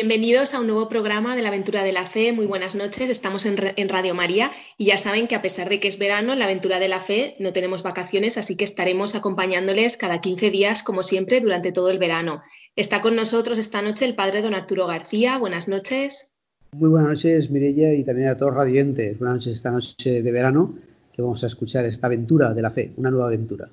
[0.00, 2.32] Bienvenidos a un nuevo programa de la Aventura de la Fe.
[2.32, 3.10] Muy buenas noches.
[3.10, 6.38] Estamos en, Radio María y ya saben que a pesar de que es verano, en
[6.38, 10.84] la Aventura de la Fe no tenemos vacaciones, así que estaremos acompañándoles cada 15 días,
[10.84, 12.42] como siempre, durante todo el verano.
[12.76, 15.36] Está con nosotros esta noche el padre don Arturo García.
[15.36, 16.32] Buenas noches.
[16.70, 19.18] Muy buenas noches, Mirella, y también a todos los radiantes.
[19.18, 20.78] Buenas noches esta noche de verano,
[21.12, 23.68] que vamos a escuchar esta aventura de la fe, una nueva aventura.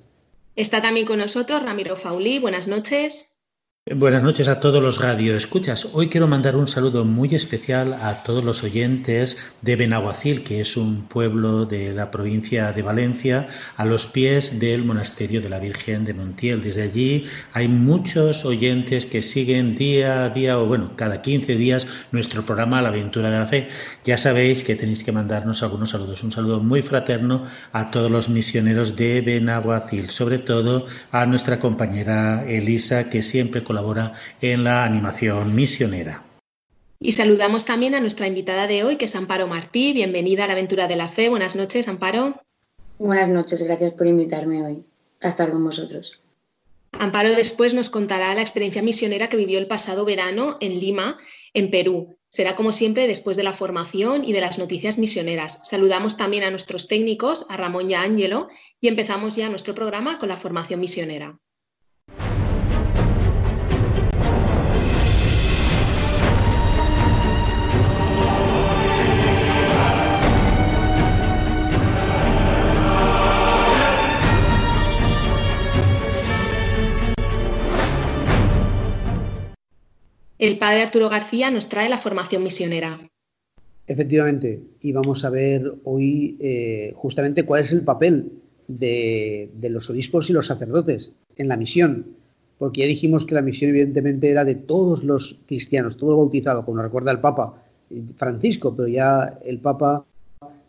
[0.56, 2.40] Está también con nosotros Ramiro Faulí.
[2.40, 3.35] Buenas noches.
[3.94, 5.90] Buenas noches a todos los radioescuchas.
[5.92, 10.76] Hoy quiero mandar un saludo muy especial a todos los oyentes de Benaguacil, que es
[10.76, 16.04] un pueblo de la provincia de Valencia, a los pies del monasterio de la Virgen
[16.04, 16.64] de Montiel.
[16.64, 21.86] Desde allí hay muchos oyentes que siguen día a día, o bueno, cada 15 días,
[22.10, 23.68] nuestro programa La Aventura de la Fe.
[24.04, 26.24] Ya sabéis que tenéis que mandarnos algunos saludos.
[26.24, 32.44] Un saludo muy fraterno a todos los misioneros de Benaguacil, sobre todo a nuestra compañera
[32.48, 36.24] Elisa, que siempre colabora en la animación misionera.
[36.98, 39.92] Y saludamos también a nuestra invitada de hoy, que es Amparo Martí.
[39.92, 41.28] Bienvenida a la aventura de la fe.
[41.28, 42.40] Buenas noches, Amparo.
[42.98, 44.82] Buenas noches, gracias por invitarme hoy
[45.20, 46.22] a estar con vosotros.
[46.92, 51.18] Amparo después nos contará la experiencia misionera que vivió el pasado verano en Lima,
[51.52, 52.16] en Perú.
[52.30, 55.68] Será como siempre después de la formación y de las noticias misioneras.
[55.68, 58.48] Saludamos también a nuestros técnicos, a Ramón y a Ángelo,
[58.80, 61.38] y empezamos ya nuestro programa con la formación misionera.
[80.38, 82.98] El padre Arturo García nos trae la formación misionera.
[83.86, 88.32] Efectivamente, y vamos a ver hoy eh, justamente cuál es el papel
[88.66, 92.06] de, los obispos y los sacerdotes en la misión,
[92.58, 96.82] porque ya dijimos que la misión evidentemente era de todos los cristianos, todo bautizado, como
[96.82, 97.62] recuerda el Papa
[98.16, 100.04] Francisco, pero ya el Papa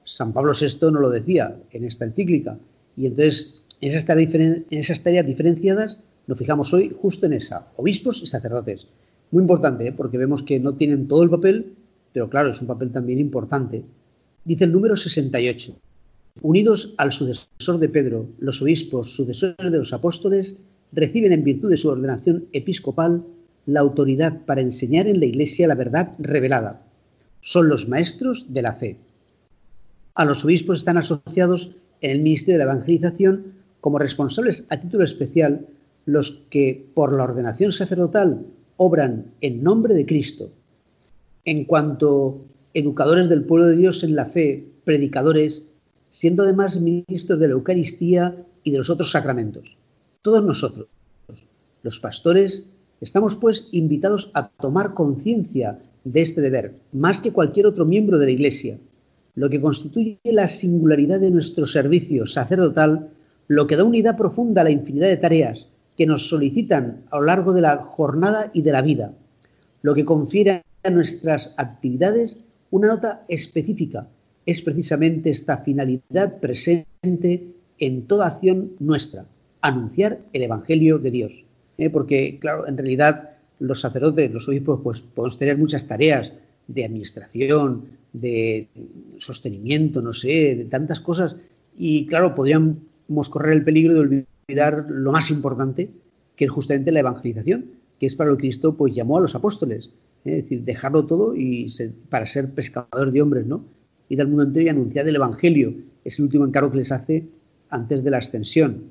[0.03, 2.57] San Pablo VI no lo decía en esta encíclica.
[2.95, 8.21] Y entonces, en esas en esas tareas diferenciadas, nos fijamos hoy justo en esa, obispos
[8.21, 8.87] y sacerdotes.
[9.31, 9.91] Muy importante, ¿eh?
[9.91, 11.73] porque vemos que no tienen todo el papel,
[12.13, 13.83] pero claro, es un papel también importante.
[14.45, 15.75] Dice el número 68.
[16.41, 20.55] Unidos al sucesor de Pedro, los obispos, sucesores de los apóstoles,
[20.91, 23.23] reciben en virtud de su ordenación episcopal
[23.65, 26.81] la autoridad para enseñar en la Iglesia la verdad revelada.
[27.41, 28.97] Son los maestros de la fe.
[30.15, 35.03] A los obispos están asociados en el Ministerio de la Evangelización como responsables a título
[35.03, 35.65] especial
[36.05, 38.45] los que, por la ordenación sacerdotal
[38.77, 40.49] obran en nombre de Cristo.
[41.45, 45.63] En cuanto educadores del pueblo de Dios en la fe, predicadores,
[46.11, 49.77] siendo además ministros de la Eucaristía y de los otros sacramentos.
[50.21, 50.87] Todos nosotros,
[51.83, 52.69] los pastores,
[53.01, 58.25] estamos pues invitados a tomar conciencia de este deber, más que cualquier otro miembro de
[58.25, 58.77] la Iglesia,
[59.35, 63.09] lo que constituye la singularidad de nuestro servicio sacerdotal,
[63.47, 65.67] lo que da unidad profunda a la infinidad de tareas
[65.97, 69.13] que nos solicitan a lo largo de la jornada y de la vida,
[69.81, 72.37] lo que confiere a nuestras actividades
[72.69, 74.07] una nota específica.
[74.45, 77.47] Es precisamente esta finalidad presente
[77.79, 79.25] en toda acción nuestra,
[79.61, 81.43] anunciar el Evangelio de Dios.
[81.77, 81.89] ¿eh?
[81.89, 86.31] Porque, claro, en realidad los sacerdotes, los obispos, pues podemos tener muchas tareas
[86.67, 88.67] de administración, de
[89.19, 91.35] sostenimiento, no sé, de tantas cosas.
[91.77, 95.89] Y claro, podríamos correr el peligro de olvidar lo más importante,
[96.37, 97.65] que es justamente la evangelización,
[97.99, 99.89] que es para lo que Cristo pues, llamó a los apóstoles.
[100.23, 100.37] ¿eh?
[100.37, 101.67] Es decir, dejarlo todo y
[102.09, 103.65] para ser pescador de hombres, ¿no?
[104.07, 105.73] Y al mundo entero y anunciar el Evangelio.
[106.05, 107.27] Es el último encargo que les hace
[107.69, 108.83] antes de la ascensión.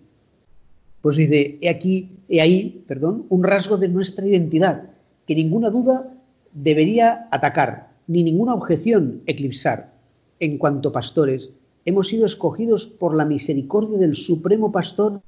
[1.01, 4.91] Pues dice, he aquí, he ahí, perdón, un rasgo de nuestra identidad,
[5.27, 6.13] que ninguna duda
[6.53, 9.95] debería atacar, ni ninguna objeción eclipsar.
[10.39, 11.49] En cuanto pastores,
[11.87, 15.23] hemos sido escogidos por la misericordia del Supremo Pastor,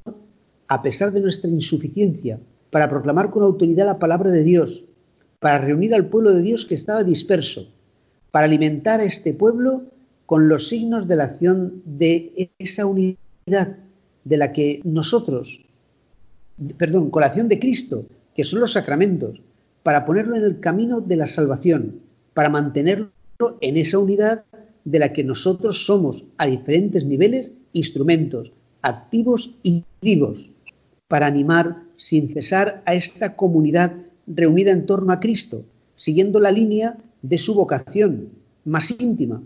[0.68, 2.38] a pesar de nuestra insuficiencia,
[2.70, 4.84] para proclamar con autoridad la palabra de Dios,
[5.40, 7.68] para reunir al pueblo de Dios que estaba disperso,
[8.30, 9.82] para alimentar a este pueblo
[10.26, 13.16] con los signos de la acción de esa unidad
[14.24, 15.64] de la que nosotros,
[16.76, 18.04] perdón, con la acción de Cristo,
[18.34, 19.40] que son los sacramentos,
[19.82, 22.00] para ponerlo en el camino de la salvación,
[22.34, 23.10] para mantenerlo
[23.62, 24.44] en esa unidad
[24.84, 30.50] de la que nosotros somos a diferentes niveles instrumentos activos y vivos
[31.08, 33.92] para animar sin cesar a esta comunidad
[34.26, 35.64] reunida en torno a Cristo,
[35.96, 38.28] siguiendo la línea de su vocación
[38.64, 39.42] más íntima.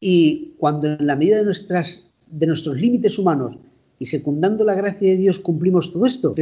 [0.00, 1.86] Y cuando en la medida de,
[2.30, 3.58] de nuestros límites humanos
[3.98, 6.34] y secundando la gracia de Dios cumplimos todo esto,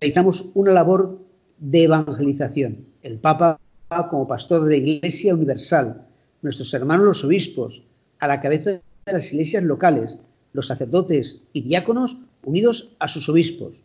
[0.00, 1.18] realizamos una labor
[1.58, 2.84] de evangelización.
[3.02, 3.58] El Papa
[4.10, 6.06] como pastor de la Iglesia Universal,
[6.42, 7.82] nuestros hermanos los obispos,
[8.18, 10.18] a la cabeza de las iglesias locales,
[10.52, 13.82] los sacerdotes y diáconos unidos a sus obispos,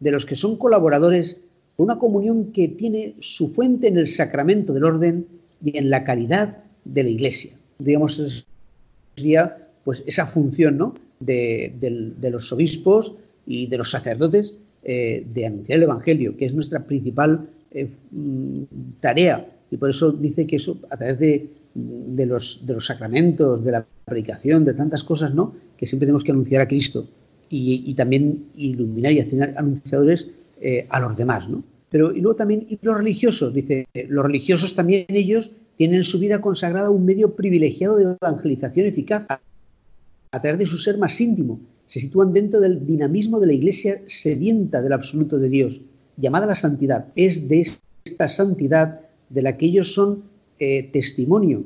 [0.00, 1.36] de los que son colaboradores
[1.76, 5.26] de una comunión que tiene su fuente en el sacramento del orden
[5.64, 7.52] y en la caridad de la Iglesia.
[7.78, 8.44] Digamos,
[9.14, 10.94] sería pues esa función ¿no?
[11.20, 11.72] de,
[12.30, 13.14] los obispos
[13.46, 18.62] y de los sacerdotes eh, de anunciar el Evangelio, que es nuestra principal eh, mm,
[19.00, 19.46] tarea.
[19.70, 21.48] Y por eso dice que eso, a través de,
[22.26, 25.54] los, de los sacramentos, de la predicación, de tantas cosas, ¿no?
[25.76, 27.06] que siempre tenemos que anunciar a Cristo
[27.48, 30.26] y, también iluminar y hacer anunciadores
[30.60, 31.48] eh, a los demás.
[31.48, 31.62] ¿no?
[31.90, 36.40] Pero y luego también y los religiosos, dice, los religiosos también ellos tienen su vida
[36.40, 41.60] consagrada un medio privilegiado de evangelización eficaz a través de su ser más íntimo.
[41.86, 45.80] Se sitúan dentro del dinamismo de la iglesia sedienta del absoluto de Dios,
[46.16, 47.06] llamada la santidad.
[47.14, 47.66] Es de
[48.04, 50.24] esta santidad de la que ellos son
[50.58, 51.64] eh, testimonio.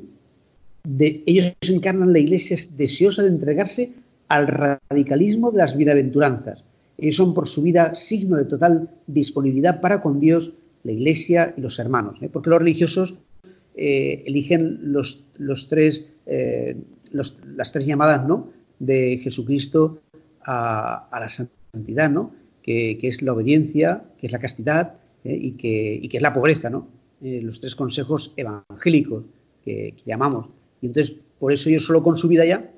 [0.83, 3.93] De, ellos encarnan la iglesia deseosa de entregarse
[4.31, 6.63] al radicalismo de las bienaventuranzas.
[6.97, 11.61] Ellos son por su vida signo de total disponibilidad para con Dios, la iglesia y
[11.61, 12.17] los hermanos.
[12.21, 12.29] ¿eh?
[12.31, 13.15] Porque los religiosos
[13.75, 16.07] eh, eligen los, los tres,
[17.11, 18.49] las tres llamadas ¿no?
[18.79, 19.99] de Jesucristo
[20.45, 22.33] a, la santidad, ¿no?
[22.61, 25.37] que, es la obediencia, que es la castidad ¿eh?
[25.39, 26.87] y, que, y, que, es la pobreza, ¿no?
[27.21, 29.25] Eh, los tres consejos evangélicos
[29.63, 30.49] que, llamamos.
[30.81, 32.71] Y entonces, por eso yo solo con su vida ya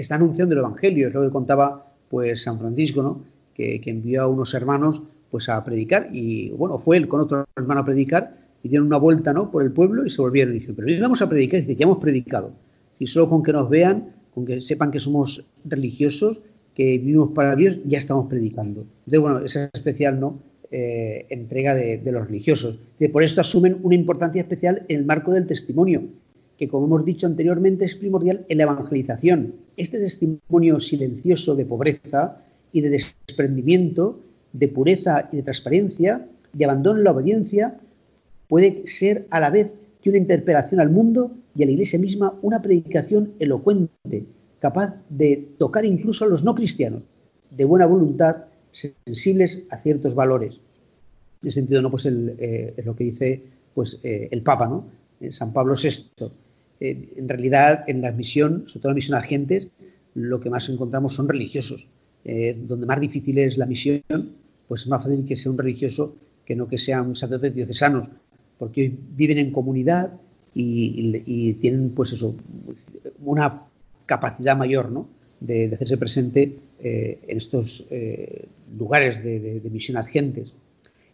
[0.00, 3.22] está anunciando el Evangelio, es lo que contaba pues San Francisco, ¿no?
[3.54, 7.82] Que, envió a unos hermanos pues a predicar y bueno, fue él con otro hermano
[7.82, 9.50] a predicar y dieron una vuelta, ¿no?
[9.50, 11.84] Por el pueblo y se volvieron y dijeron, pero vamos a predicar, y dice, ya
[11.84, 12.52] hemos predicado.
[12.98, 16.40] Y solo con que nos vean, con que sepan que somos religiosos,
[16.74, 18.84] que vivimos para Dios, ya estamos predicando.
[19.06, 20.38] Entonces, bueno, esa especial ¿no?
[20.72, 22.78] Eh, entrega de, los religiosos.
[23.12, 26.04] Por esto asumen una importancia especial en el marco del testimonio,
[26.60, 29.54] que como hemos dicho anteriormente es primordial en la evangelización.
[29.78, 32.36] Este testimonio silencioso de pobreza
[32.70, 34.20] y de desprendimiento,
[34.52, 37.80] de pureza y de transparencia, de abandono en la obediencia,
[38.46, 39.72] puede ser a la vez
[40.02, 44.26] que una interpelación al mundo y a la Iglesia misma una predicación elocuente,
[44.58, 47.04] capaz de tocar incluso a los no cristianos,
[47.50, 48.36] de buena voluntad,
[48.72, 50.60] sensibles a ciertos valores.
[51.40, 51.90] En ese sentido, ¿no?
[51.90, 53.42] pues eh, es lo que dice
[53.72, 55.00] pues, eh, el Papa, ¿no?
[55.20, 56.30] Eh, San Pablo VI.
[56.80, 59.68] En realidad, en la misión, sobre todo en la misión a agentes,
[60.14, 61.88] lo que más encontramos son religiosos.
[62.24, 64.02] donde más difícil es la misión,
[64.66, 68.08] pues es más fácil que sea un religioso que no que sean sacerdotes diocesanos,
[68.58, 70.12] porque hoy viven en comunidad
[70.54, 72.34] y, tienen, pues eso,
[73.24, 73.62] una
[74.06, 75.08] capacidad mayor ¿no?
[75.40, 78.46] de, hacerse presente eh, en estos eh,
[78.76, 80.52] lugares de, misión agentes.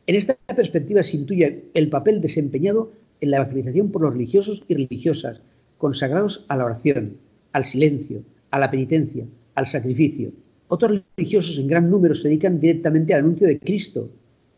[0.07, 4.75] En esta perspectiva se intuye el papel desempeñado en la evangelización por los religiosos y
[4.75, 5.41] religiosas,
[5.79, 7.17] consagrados a la oración,
[7.53, 10.33] al silencio, a la penitencia, al sacrificio.
[10.69, 14.09] Otros religiosos en gran número se dedican directamente al anuncio de Cristo.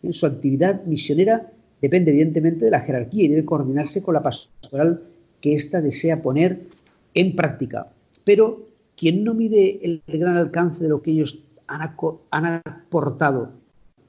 [0.02, 1.50] En su actividad misionera
[1.82, 5.02] depende evidentemente de la jerarquía y debe coordinarse con la pastoral
[5.40, 6.60] que ésta desea poner
[7.14, 7.88] en práctica.
[8.25, 11.82] Pero quien no mide el gran alcance de lo que ellos han,
[12.64, 13.52] aportado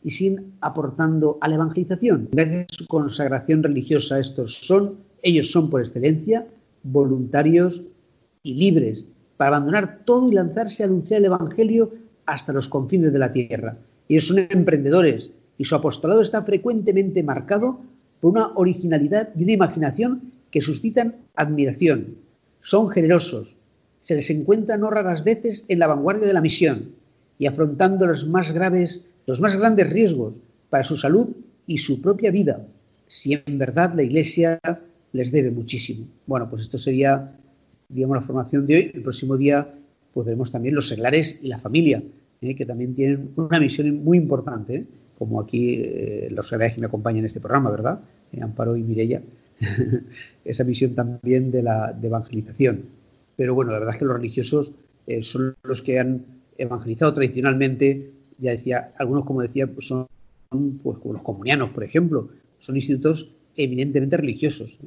[0.04, 5.70] y siguen aportando a la evangelización, gracias a su consagración religiosa, estos son, ellos son
[5.70, 6.48] por excelencia
[6.84, 7.82] voluntarios
[8.44, 9.06] y libres
[9.38, 11.94] para abandonar todo y lanzarse a anunciar el Evangelio
[12.26, 13.78] hasta los confines de la tierra.
[14.08, 17.82] Ellos son emprendedores y su apostolado está frecuentemente marcado
[18.20, 22.16] por una originalidad y una imaginación que suscitan admiración.
[22.62, 23.56] Son generosos,
[24.02, 26.92] se les encuentra no raras veces en la vanguardia de la misión
[27.38, 31.30] y afrontando los más graves, los más grandes riesgos para su salud
[31.68, 32.66] y su propia vida,
[33.08, 34.60] si en verdad la Iglesia
[35.14, 36.08] les debe muchísimo.
[36.26, 37.36] Bueno, pues esto sería,
[37.88, 38.92] digamos, la formación de hoy.
[38.94, 39.74] El próximo día,
[40.14, 42.04] pues veremos también los seglares y la familia,
[42.42, 42.56] ¿eh?
[42.56, 44.86] que también tienen una misión muy importante, ¿eh?
[45.18, 48.00] como aquí eh, los seglares que me acompañan en este programa, ¿verdad?
[48.42, 49.22] Amparo y Mirella,
[50.46, 53.00] esa misión también de la de evangelización
[53.40, 54.74] pero bueno, la verdad es que los religiosos
[55.22, 56.26] son los que han
[56.58, 60.08] evangelizado tradicionalmente, ya decía, algunos como decía, pues son
[60.84, 62.28] pues, como los comunianos, por ejemplo,
[62.60, 64.78] son institutos eminentemente religiosos,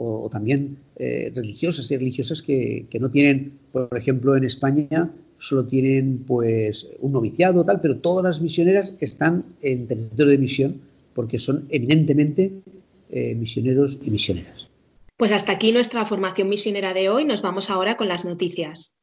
[0.00, 6.24] o, también eh, religiosas y religiosas que, no tienen, por ejemplo, en España solo tienen
[6.26, 10.80] pues un noviciado, tal, pero todas las misioneras están en territorio de misión
[11.14, 12.52] porque son eminentemente
[13.10, 14.68] eh, misioneros y misioneras.
[15.16, 17.24] Pues hasta aquí nuestra formación misionera de hoy.
[17.24, 18.94] Nos vamos ahora con las noticias.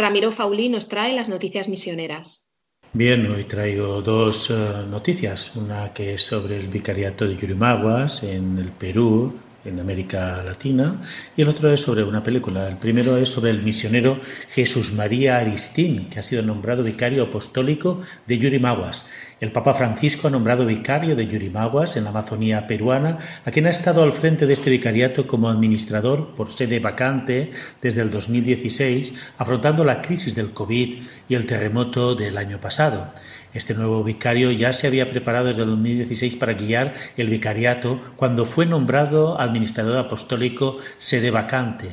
[0.00, 2.46] Ramiro Fauli nos trae las noticias misioneras.
[2.94, 4.54] Bien, hoy traigo dos eh,
[4.88, 5.54] noticias.
[5.54, 11.02] Una que es sobre el vicariato de Yurimaguas en el Perú, en América Latina,
[11.36, 12.66] y el otro es sobre una película.
[12.66, 18.00] El primero es sobre el misionero Jesús María Aristín, que ha sido nombrado vicario apostólico
[18.26, 19.04] de Yurimaguas.
[19.40, 23.16] El Papa Francisco ha nombrado vicario de Yurimaguas en la Amazonía peruana,
[23.46, 28.02] a quien ha estado al frente de este vicariato como administrador por sede vacante desde
[28.02, 33.14] el 2016, afrontando la crisis del COVID y el terremoto del año pasado.
[33.54, 38.44] Este nuevo vicario ya se había preparado desde el 2016 para guiar el vicariato cuando
[38.44, 41.88] fue nombrado administrador apostólico sede vacante.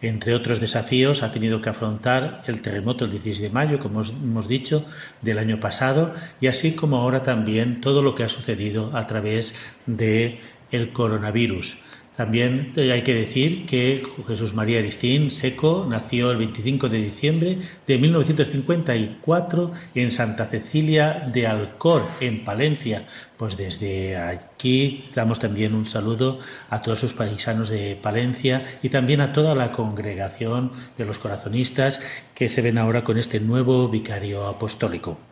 [0.00, 4.46] Entre otros desafíos, ha tenido que afrontar el terremoto el 16 de mayo, como hemos
[4.46, 4.84] dicho,
[5.22, 9.54] del año pasado, y así como ahora también todo lo que ha sucedido a través
[9.86, 10.40] de
[10.70, 11.78] el coronavirus.
[12.18, 17.96] También hay que decir que Jesús María Aristín Seco nació el 25 de diciembre de
[17.96, 23.06] 1954 en Santa Cecilia de Alcor, en Palencia.
[23.36, 29.20] Pues desde aquí damos también un saludo a todos sus paisanos de Palencia y también
[29.20, 32.00] a toda la congregación de los corazonistas
[32.34, 35.27] que se ven ahora con este nuevo vicario apostólico.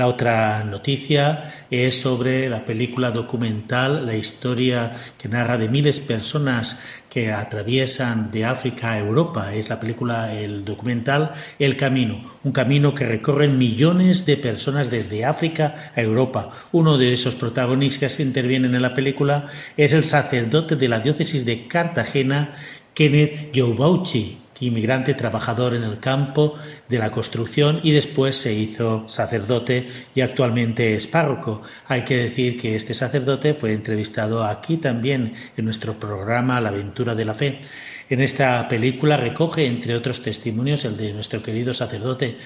[0.00, 6.06] La otra noticia es sobre la película documental, la historia que narra de miles de
[6.06, 6.80] personas
[7.10, 9.52] que atraviesan de África a Europa.
[9.52, 15.26] Es la película, el documental El Camino, un camino que recorren millones de personas desde
[15.26, 16.50] África a Europa.
[16.72, 21.44] Uno de esos protagonistas que intervienen en la película es el sacerdote de la diócesis
[21.44, 22.54] de Cartagena,
[22.94, 26.54] Kenneth Yobauchi, inmigrante trabajador en el campo
[26.88, 31.62] de la construcción y después se hizo sacerdote y actualmente es párroco.
[31.88, 37.14] Hay que decir que este sacerdote fue entrevistado aquí también en nuestro programa La aventura
[37.14, 37.60] de la fe.
[38.08, 42.36] En esta película recoge, entre otros testimonios, el de nuestro querido sacerdote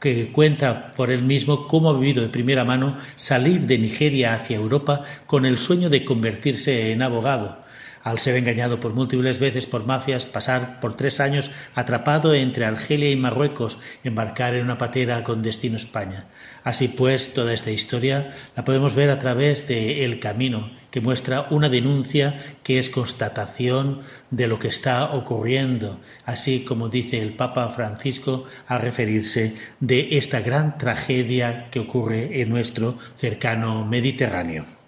[0.00, 4.56] que cuenta por él mismo cómo ha vivido de primera mano salir de Nigeria hacia
[4.56, 7.62] Europa con el sueño de convertirse en abogado
[8.02, 13.10] al ser engañado por múltiples veces por mafias, pasar por tres años atrapado entre Argelia
[13.10, 16.26] y Marruecos, embarcar en una patera con destino España.
[16.64, 21.46] Así pues, toda esta historia la podemos ver a través de El Camino, que muestra
[21.50, 27.68] una denuncia que es constatación de lo que está ocurriendo, así como dice el Papa
[27.70, 34.81] Francisco al referirse de esta gran tragedia que ocurre en nuestro cercano Mediterráneo.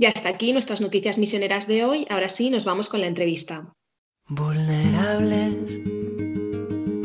[0.00, 2.06] Y hasta aquí nuestras noticias misioneras de hoy.
[2.08, 3.72] Ahora sí, nos vamos con la entrevista.
[4.28, 5.56] Vulnerables,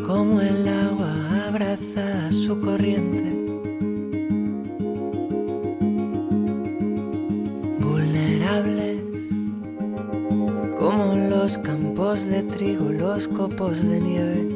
[0.05, 3.31] como el agua abraza su corriente.
[7.79, 9.01] Vulnerables,
[10.77, 14.52] como los campos de trigo, los copos de nieve.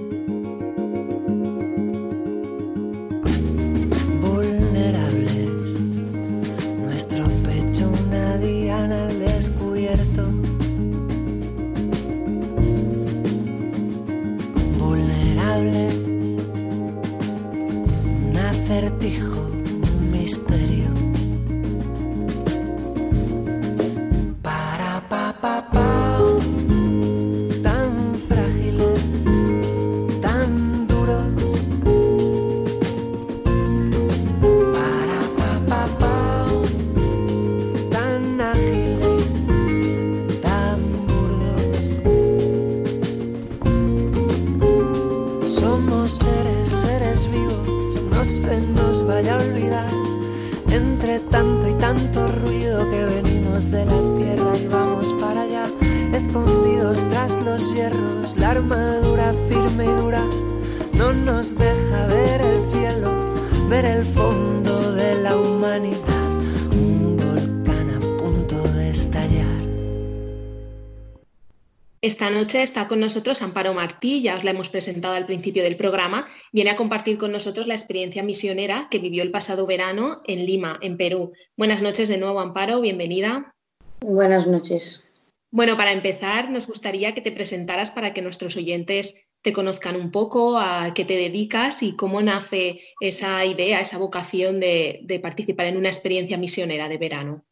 [72.27, 75.77] Esta noche está con nosotros Amparo Martí, ya os la hemos presentado al principio del
[75.77, 76.27] programa.
[76.51, 80.77] Viene a compartir con nosotros la experiencia misionera que vivió el pasado verano en Lima,
[80.81, 81.31] en Perú.
[81.55, 83.55] Buenas noches de nuevo, Amparo, bienvenida.
[84.01, 85.07] Buenas noches.
[85.51, 90.11] Bueno, para empezar, nos gustaría que te presentaras para que nuestros oyentes te conozcan un
[90.11, 95.77] poco, a qué te dedicas y cómo nace esa idea, esa vocación de, participar en
[95.77, 97.45] una experiencia misionera de verano.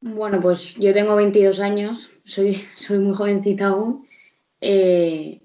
[0.00, 4.07] Bueno, pues yo tengo 22 años, soy, soy muy jovencita aún.
[4.60, 5.42] Eh,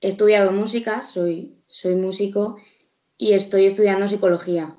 [0.00, 2.56] he estudiado música, soy, soy músico
[3.18, 4.76] y estoy estudiando psicología.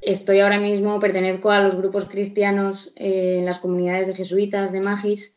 [0.00, 4.80] Estoy ahora mismo, pertenezco a los grupos cristianos eh, en las comunidades de jesuitas, de
[4.80, 5.34] magis,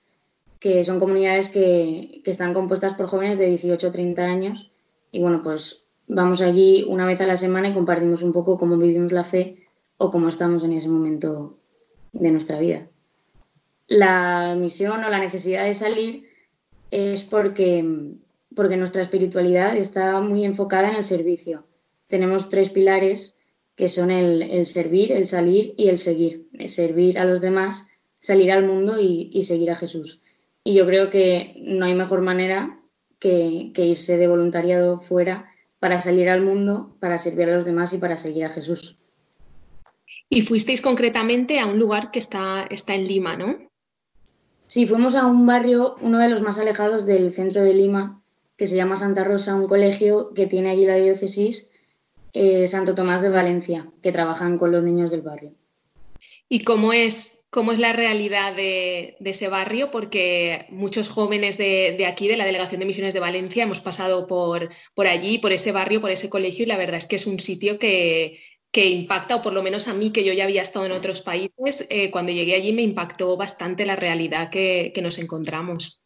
[0.59, 4.71] que son comunidades que, están compuestas por jóvenes de 18 o 30 años.
[5.11, 8.77] Y bueno, pues vamos allí una vez a la semana y compartimos un poco cómo
[8.77, 11.57] vivimos la fe o cómo estamos en ese momento
[12.11, 12.87] de nuestra vida.
[13.87, 16.30] La misión o la necesidad de salir
[16.91, 18.13] es porque,
[18.55, 21.65] porque nuestra espiritualidad está muy enfocada en el servicio.
[22.07, 23.33] Tenemos tres pilares
[23.75, 26.47] que son el, servir, el salir y el seguir.
[26.67, 27.87] servir a los demás,
[28.19, 30.21] salir al mundo y seguir a Jesús.
[30.63, 32.81] Y yo creo que no hay mejor manera
[33.21, 37.97] que, irse de voluntariado fuera para salir al mundo, para servir a los demás y
[37.97, 38.97] para seguir a Jesús.
[40.29, 43.70] Y fuisteis concretamente a un lugar que está, está en Lima, ¿no?
[44.71, 48.23] Sí, fuimos a un barrio, uno de los más alejados del centro de Lima,
[48.55, 51.69] que se llama Santa Rosa, un colegio que tiene allí la diócesis
[52.31, 55.51] eh, Santo Tomás de Valencia, que trabajan con los niños del barrio.
[56.47, 62.29] ¿Y cómo es cómo es la realidad de, ese barrio, porque muchos jóvenes de, aquí,
[62.29, 65.99] de la Delegación de Misiones de Valencia, hemos pasado por, por allí, por ese barrio,
[65.99, 68.39] por ese colegio, y la verdad es que es un sitio que,
[68.73, 71.87] impacta, o por lo menos a mí, que yo ya había estado en otros países,
[71.89, 76.01] eh, cuando llegué allí me impactó bastante la realidad que, nos encontramos.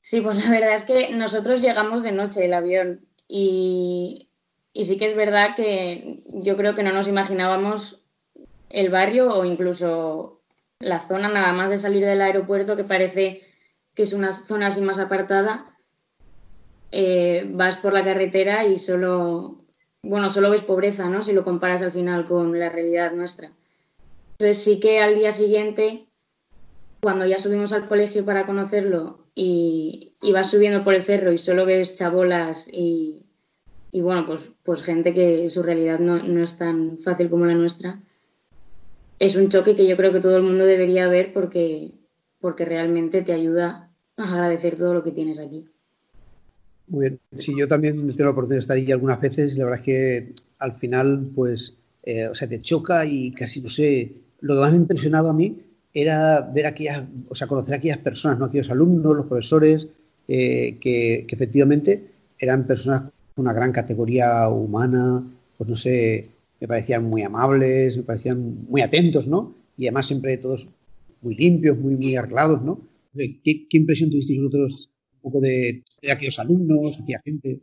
[0.00, 4.30] Sí, pues la verdad es que nosotros llegamos de noche el avión y,
[4.72, 8.02] y sí que es verdad que yo creo que no nos imaginábamos
[8.70, 10.40] el barrio o incluso
[10.78, 13.42] la zona nada más de salir del aeropuerto, que parece
[13.94, 15.76] que es una zona así más apartada,
[16.92, 19.64] eh, vas por la carretera y solo,
[20.08, 21.22] bueno, solo ves pobreza, ¿no?
[21.22, 23.52] Si lo comparas al final con la realidad nuestra.
[24.38, 26.06] Entonces sí que al día siguiente,
[27.00, 31.64] cuando ya subimos al colegio para conocerlo y, vas subiendo por el cerro y solo
[31.66, 33.24] ves chabolas y,
[33.92, 38.00] bueno, pues, pues gente que su realidad no, no es tan fácil como la nuestra,
[39.18, 41.92] es un choque que yo creo que todo el mundo debería ver porque,
[42.38, 45.66] porque realmente te ayuda a agradecer todo lo que tienes aquí.
[46.88, 47.20] Muy bien.
[47.38, 49.56] Sí, yo también tengo la oportunidad de estar allí algunas veces.
[49.56, 53.68] La verdad es que al final, pues, eh, o sea, te choca y casi, no
[53.68, 55.58] sé, lo que más me impresionaba a mí
[55.92, 58.44] era ver aquellas, o sea, conocer a aquellas personas, ¿no?
[58.46, 59.88] aquellos alumnos, los profesores,
[60.28, 63.02] eh, que, que, efectivamente eran personas
[63.34, 65.24] con una gran categoría humana,
[65.56, 66.28] pues no sé,
[66.60, 69.54] me parecían muy amables, me parecían muy atentos, ¿no?
[69.78, 70.68] Y además siempre todos
[71.22, 72.80] muy limpios, muy, muy arreglados, ¿no?
[73.16, 74.90] ¿qué, impresión tuvisteis vosotros
[75.26, 77.60] poco de, aquellos alumnos, aquella gente?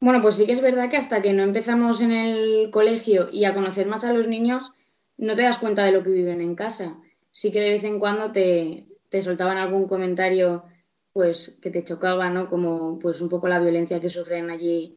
[0.00, 3.44] Bueno, pues sí que es verdad que hasta que no empezamos en el colegio y
[3.44, 4.72] a conocer más a los niños,
[5.16, 6.98] no te das cuenta de lo que viven en casa.
[7.32, 10.64] Sí que de vez en cuando te, te soltaban algún comentario
[11.12, 12.48] pues que te chocaba, ¿no?
[12.48, 14.96] Como pues un poco la violencia que sufren allí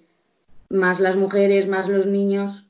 [0.70, 2.70] más las mujeres, más los niños,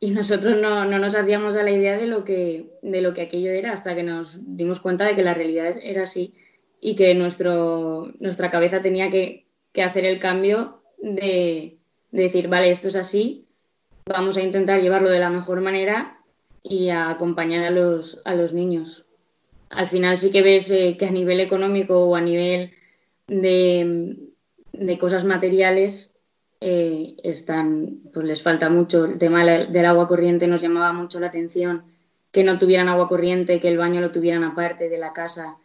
[0.00, 3.50] y nosotros no, nos hacíamos a la idea de lo, que, de lo que aquello
[3.50, 6.34] era hasta que nos dimos cuenta de que la realidad era así
[6.80, 9.46] y que nuestro, nuestra cabeza tenía que,
[9.82, 11.78] hacer el cambio de,
[12.10, 13.46] decir, vale, esto es así,
[14.06, 16.18] vamos a intentar llevarlo de la mejor manera
[16.64, 19.06] y a acompañar a los, a los niños.
[19.70, 22.72] Al final sí que ves eh, que a nivel económico o a nivel
[23.28, 24.16] de,
[24.72, 26.18] de cosas materiales
[26.60, 29.04] eh, están, pues les falta mucho.
[29.04, 31.84] El tema del agua corriente nos llamaba mucho la atención,
[32.32, 35.56] que no tuvieran agua corriente, que el baño lo tuvieran aparte de la casa,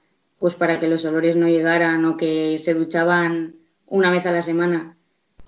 [0.43, 3.55] pues para que los olores no llegaran o que se duchaban
[3.87, 4.97] una vez a la semana.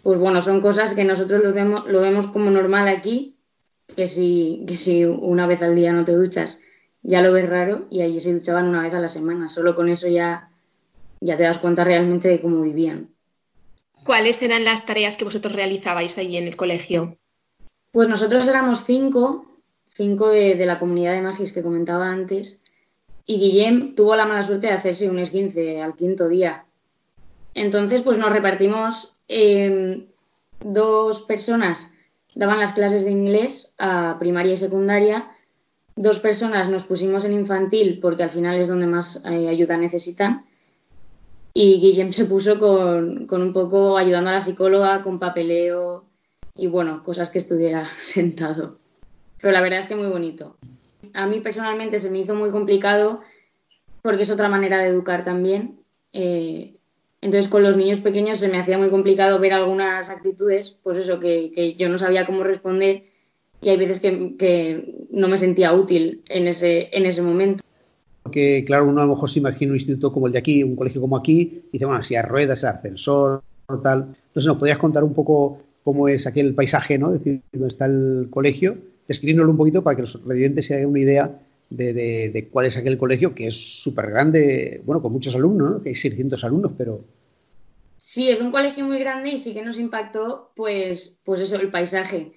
[0.03, 3.35] Pues bueno, son cosas que nosotros los vemos, lo vemos como normal aquí,
[3.93, 6.61] que si, que si una vez al día no te duchas,
[7.01, 9.49] ya lo ves raro y allí se duchaban una vez a la semana.
[9.49, 10.49] Solo con eso ya,
[11.19, 13.09] ya te das cuenta realmente de cómo vivían.
[14.05, 17.17] ¿Cuáles eran las tareas que vosotros realizabais ahí en el colegio?
[17.91, 19.45] Pues nosotros éramos cinco,
[19.93, 22.61] cinco de, la comunidad de Magis que comentaba antes,
[23.25, 26.65] y Guillem tuvo la mala suerte de hacerse un esguince al quinto día.
[27.53, 30.05] Entonces, pues nos repartimos em,
[30.59, 31.91] dos personas
[32.35, 35.31] daban las clases de inglés a primaria y secundaria,
[35.95, 40.45] dos personas nos pusimos en infantil porque al final es donde más eh, ayuda necesitan
[41.53, 46.03] y Guillem se puso con, un poco ayudando a la psicóloga, con papeleo
[46.53, 48.77] y bueno, cosas que estuviera sentado.
[49.39, 50.57] Pero la verdad es que muy bonito.
[51.15, 53.21] A mí personalmente se me hizo muy complicado
[54.01, 55.79] porque es otra manera de educar también.
[56.13, 56.75] Eh,
[57.21, 61.19] entonces con los niños pequeños se me hacía muy complicado ver algunas actitudes, pues eso,
[61.19, 63.05] que, yo no sabía cómo responder
[63.61, 67.63] y hay veces que, no me sentía útil en ese, en ese momento.
[68.21, 70.75] Porque, claro, uno a lo mejor se imagina un instituto como el de aquí, un
[70.75, 73.41] colegio como aquí, y dice, bueno, si hay ruedas, el ascensor,
[73.81, 74.01] tal.
[74.27, 77.13] Entonces, ¿nos podrías contar un poco cómo es aquel paisaje, ¿no?
[77.13, 80.89] Es decir, dónde está el colegio, describirlo un poquito para que los residentes se hagan
[80.89, 81.39] una idea
[81.69, 85.83] de, cuál es aquel colegio, que es súper grande, bueno, con muchos alumnos, ¿no?
[85.83, 87.03] que hay 600 alumnos, pero...
[87.97, 91.71] Sí, es un colegio muy grande y sí que nos impactó, pues, pues eso, el
[91.71, 92.33] paisaje,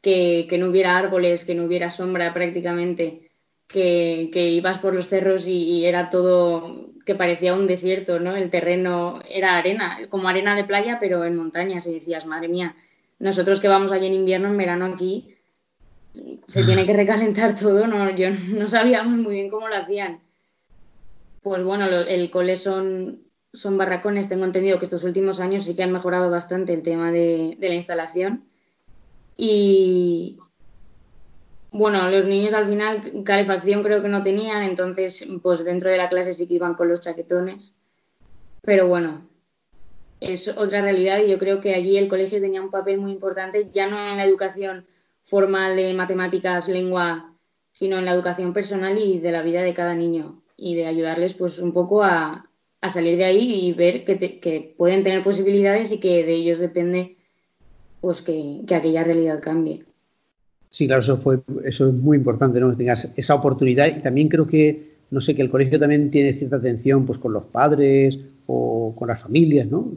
[0.00, 3.30] que, no hubiera árboles, que no hubiera sombra prácticamente,
[3.66, 8.36] que, ibas por los cerros y, era todo que parecía un desierto, ¿no?
[8.36, 12.76] El terreno era arena, como arena de playa, pero en montañas, y decías, madre mía,
[13.18, 15.34] nosotros que vamos allí en invierno, en verano aquí,
[16.48, 20.20] se tiene que recalentar todo, no, yo no sabíamos muy bien cómo lo hacían.
[21.42, 25.82] Pues bueno, el cole son, son barracones, tengo entendido que estos últimos años sí que
[25.82, 28.44] han mejorado bastante el tema de, la instalación.
[29.36, 30.38] Y
[31.70, 36.08] bueno, los niños al final calefacción creo que no tenían, entonces pues dentro de la
[36.08, 37.72] clase sí que iban con los chaquetones.
[38.62, 39.26] Pero bueno,
[40.18, 43.70] es otra realidad y yo creo que allí el colegio tenía un papel muy importante,
[43.72, 44.86] ya no en la educación
[45.30, 47.32] formal de matemáticas, lengua,
[47.70, 51.34] sino en la educación personal y de la vida de cada niño y de ayudarles
[51.34, 52.46] pues un poco a,
[52.90, 57.16] salir de ahí y ver que, pueden tener posibilidades y que de ellos depende
[58.00, 59.84] pues que, aquella realidad cambie.
[60.70, 62.70] Sí, claro, eso, fue, eso es muy importante, ¿no?
[62.70, 66.32] Que tengas esa oportunidad y también creo que, no sé, que el colegio también tiene
[66.32, 69.92] cierta atención pues con los padres o con las familias, ¿no?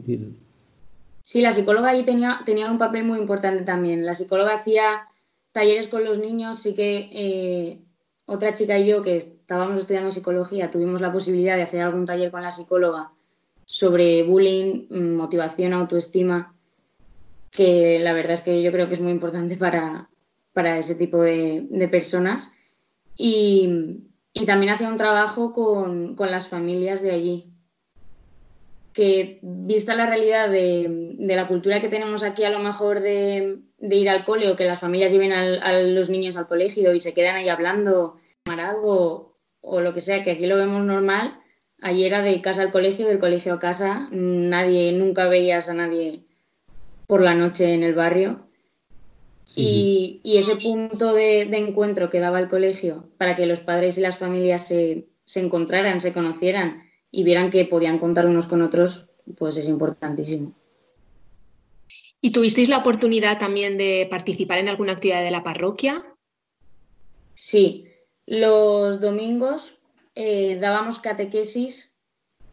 [1.22, 4.04] Sí, la psicóloga ahí tenía, tenía un papel muy importante también.
[4.04, 5.08] La psicóloga hacía
[5.54, 7.78] talleres con los niños, sí que eh,
[8.26, 12.32] otra chica y yo que estábamos estudiando psicología tuvimos la posibilidad de hacer algún taller
[12.32, 13.12] con la psicóloga
[13.64, 16.56] sobre bullying, mm, motivación, autoestima,
[17.52, 20.08] que la verdad es que yo creo que es muy importante para,
[20.78, 22.52] ese tipo de, personas.
[23.16, 24.02] Y,
[24.46, 27.54] también hacía un trabajo con, con las familias de allí,
[28.94, 33.58] que vista la realidad de, la cultura que tenemos aquí, a lo mejor de,
[33.90, 37.14] ir al cole o que las familias lleven a los niños al colegio y se
[37.14, 38.16] quedan ahí hablando,
[38.46, 41.38] algo o lo que sea, que aquí lo vemos normal,
[41.80, 46.24] allí era de casa al colegio, del colegio a casa, nadie, nunca veías a nadie
[47.06, 48.46] por la noche en el barrio.
[49.56, 54.18] Y, ese punto de, encuentro que daba el colegio para que los padres y las
[54.18, 59.56] familias se, se encontraran, se conocieran y vieran que podían contar unos con otros, pues
[59.56, 60.52] es importantísimo.
[62.24, 66.06] ¿Y tuvisteis la oportunidad también de participar en alguna actividad de la parroquia?
[67.34, 67.84] Sí,
[68.24, 69.78] los domingos
[70.14, 71.94] eh, dábamos catequesis.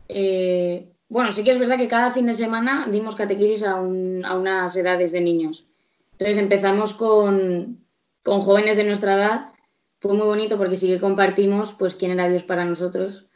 [0.09, 4.75] Eh, bueno, sí que es verdad que cada fin de semana dimos catequesis a, unas
[4.75, 5.65] edades de niños.
[6.11, 7.79] Entonces empezamos con,
[8.23, 9.53] con jóvenes de nuestra edad.
[10.01, 13.30] Fue muy bonito porque sí que compartimos pues quién era Dios para nosotros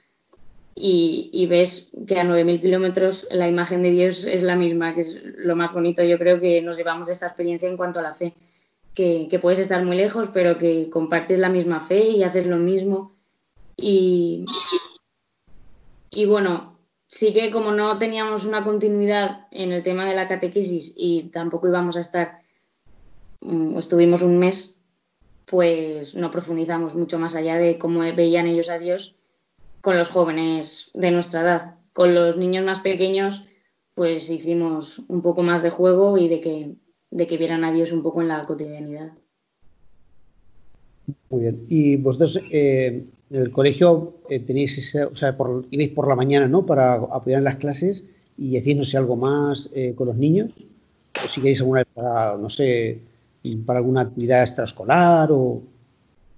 [0.78, 5.22] y, ves que a 9.000 kilómetros la imagen de Dios es la misma, que es
[5.24, 6.04] lo más bonito.
[6.04, 8.34] Yo creo que nos llevamos esta experiencia en cuanto a la fe,
[8.94, 13.16] que, puedes estar muy lejos, pero que compartes la misma fe y haces lo mismo.
[13.78, 14.46] Y,
[16.12, 20.94] y bueno, sí que como no teníamos una continuidad en el tema de la catequesis
[20.98, 22.42] y tampoco íbamos a estar,
[23.40, 24.76] mm, estuvimos un mes,
[25.46, 29.16] pues no profundizamos mucho más allá de cómo veían ellos a Dios
[29.86, 31.76] con los jóvenes de nuestra edad.
[31.94, 33.46] Con los niños más pequeños,
[33.94, 36.74] pues hicimos un poco más de juego y de que,
[37.12, 39.12] de que vieran a Dios un poco en la cotidianidad.
[41.30, 41.66] Muy bien.
[41.70, 46.16] Y vosotros eh, en el colegio eh, tenéis ese, o sea, por, iréis por la
[46.16, 46.66] mañana, ¿no?
[46.66, 48.04] Para apoyar en las clases
[48.40, 50.52] y haciéndose algo más eh, con los niños.
[51.24, 53.02] O si queréis alguna para, no sé,
[53.68, 55.62] para alguna actividad extraescolar o.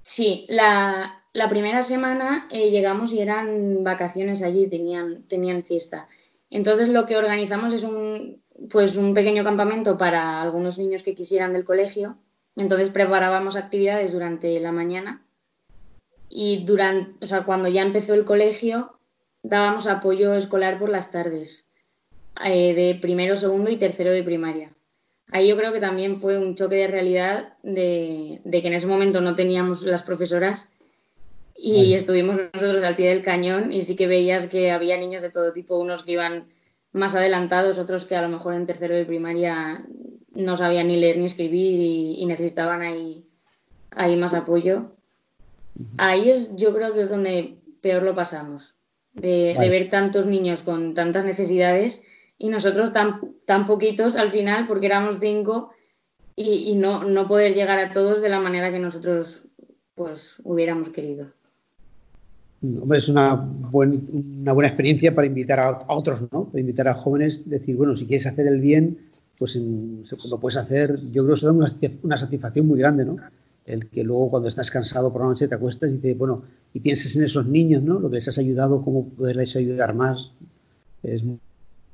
[0.04, 6.08] Sí, la, la primera semana eh, llegamos y eran vacaciones allí, tenían, tenían fiesta.
[6.50, 11.54] Entonces lo que organizamos es un, pues un pequeño campamento para algunos niños que quisieran
[11.54, 12.18] del colegio.
[12.56, 15.28] Entonces preparábamos actividades durante la mañana
[16.28, 18.98] y durante, o sea, cuando ya empezó el colegio
[19.44, 21.68] dábamos apoyo escolar por las tardes,
[22.44, 24.74] eh, de primero, segundo y tercero de primaria.
[25.32, 28.88] Ahí yo creo que también fue un choque de realidad de, de que en ese
[28.88, 30.74] momento no teníamos las profesoras
[31.58, 35.32] y estuvimos nosotros al pie del cañón y sí que veías que había niños de
[35.32, 36.46] todo tipo, unos que iban
[36.92, 39.86] más adelantados, otros que a lo mejor en tercero de primaria
[40.34, 41.82] no sabían ni leer ni escribir
[42.20, 43.26] y, necesitaban ahí,
[43.92, 44.96] ahí más apoyo.
[45.98, 48.76] Ahí es, yo creo que es donde peor lo pasamos.
[49.14, 52.04] de, ver tantos niños con tantas necesidades
[52.38, 55.72] y nosotros tan, tan poquitos al final, porque éramos cinco,
[56.36, 59.48] y, no, no, poder llegar a todos de la manera que nosotros
[59.96, 61.34] pues hubiéramos querido.
[62.62, 66.46] Es una, buena experiencia para invitar a, otros, ¿no?
[66.46, 68.98] Para invitar a jóvenes, decir, bueno, si quieres hacer el bien,
[69.38, 71.00] pues lo puedes hacer.
[71.12, 73.18] Yo creo que eso da una, satisfacción muy grande, ¿no?
[73.68, 76.42] el que luego cuando estás cansado por la noche te acuestas y te, bueno,
[76.74, 78.00] y pienses en esos niños, ¿no?
[78.00, 80.32] Lo que les has ayudado, cómo poderles ayudar más.
[81.04, 81.38] Es muy,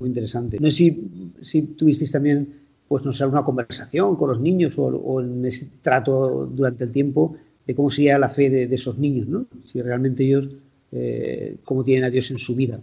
[0.02, 0.60] interesante.
[0.60, 2.48] No sé si, si tuvisteis también,
[2.88, 7.38] pues no sé, una conversación con los niños o, en ese trato durante el tiempo
[7.66, 9.46] de cómo sería la fe de, esos niños, ¿no?
[9.66, 10.50] Si realmente ellos,
[10.92, 12.80] eh, cómo tienen a Dios en su vida.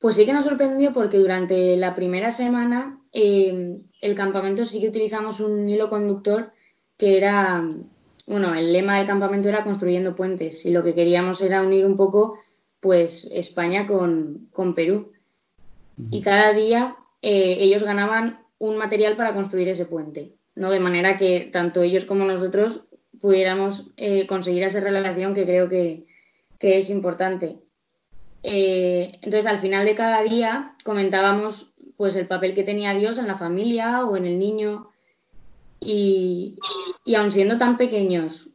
[0.00, 4.88] Pues sí que nos sorprendió porque durante la primera semana eh, el campamento sí que
[4.88, 6.52] utilizamos un hilo conductor
[6.98, 7.66] que era,
[8.26, 11.96] bueno, el lema del campamento era construyendo puentes y lo que queríamos era unir un
[11.96, 12.38] poco
[12.80, 15.12] pues España con, Perú.
[16.10, 20.70] Y cada día eh, ellos ganaban un material para construir ese puente, ¿no?
[20.70, 22.84] De manera que tanto ellos como nosotros
[23.24, 26.04] pudiéramos eh, conseguir esa relación que creo que,
[26.60, 27.58] es importante.
[28.42, 33.26] Eh, entonces, al final de cada día comentábamos pues el papel que tenía Dios en
[33.26, 34.90] la familia o en el niño
[35.80, 36.58] y,
[37.06, 38.50] y aun siendo tan pequeños,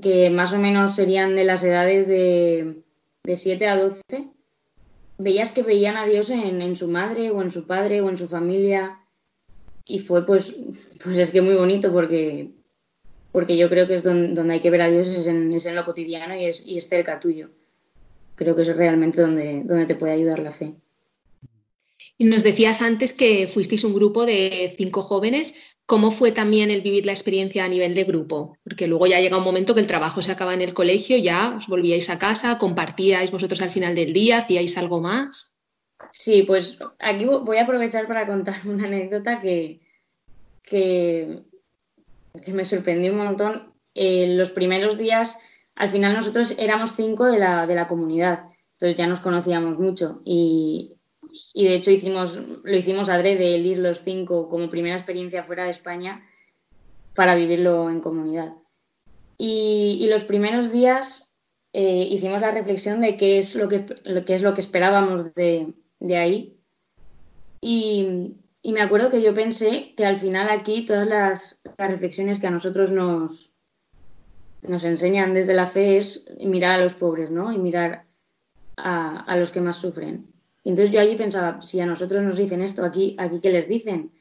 [0.00, 2.84] que más o menos serían de las edades de,
[3.24, 4.28] de 7 a 12,
[5.18, 8.28] veías que veían a Dios en, su madre o en su padre o en su
[8.28, 9.00] familia.
[9.84, 10.56] Y fue pues,
[11.02, 12.54] pues es que muy bonito porque,
[13.34, 15.74] porque yo creo que es donde, hay que ver a Dios es en, es en
[15.74, 17.50] lo cotidiano y es, y es, cerca tuyo.
[18.36, 20.74] Creo que es realmente donde, donde te puede ayudar la fe.
[22.16, 25.74] Y nos decías antes que fuisteis un grupo de cinco jóvenes.
[25.84, 28.56] ¿Cómo fue también el vivir la experiencia a nivel de grupo?
[28.62, 31.56] Porque luego ya llega un momento que el trabajo se acaba en el colegio, ya
[31.58, 35.56] os volvíais a casa, compartíais vosotros al final del día, hacíais algo más.
[36.12, 39.80] Sí, pues aquí voy a aprovechar para contar una anécdota que,
[40.62, 41.42] que,
[42.52, 43.72] me sorprendió un montón.
[43.94, 45.38] En los primeros días,
[45.76, 50.20] al final nosotros éramos cinco de la, de la comunidad, entonces ya nos conocíamos mucho
[50.24, 50.98] y,
[51.52, 55.64] y de hecho hicimos, lo hicimos adrede el ir los cinco como primera experiencia fuera
[55.64, 56.24] de España
[57.14, 58.54] para vivirlo en comunidad.
[59.36, 61.28] Y, los primeros días
[61.72, 65.74] eh, hicimos la reflexión de qué es lo que, es lo que esperábamos de,
[66.16, 66.56] ahí.
[67.60, 68.36] Y,
[68.72, 72.90] me acuerdo que yo pensé que al final aquí todas las, reflexiones que a nosotros
[72.90, 73.52] nos,
[74.62, 77.52] nos enseñan desde la fe es mirar a los pobres, ¿no?
[77.52, 78.04] Y mirar
[78.76, 82.62] a, a los que más sufren entonces yo allí pensaba, si a nosotros nos dicen
[82.62, 84.12] esto, aquí, aquí ¿qué les dicen?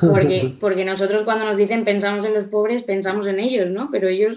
[0.00, 3.88] Porque, porque nosotros cuando nos dicen pensamos en los pobres, pensamos en ellos, ¿no?
[3.90, 4.36] Pero ellos,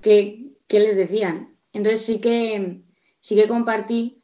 [0.00, 1.54] ¿qué, les decían?
[1.72, 2.80] Entonces sí que,
[3.20, 4.22] sí que compartí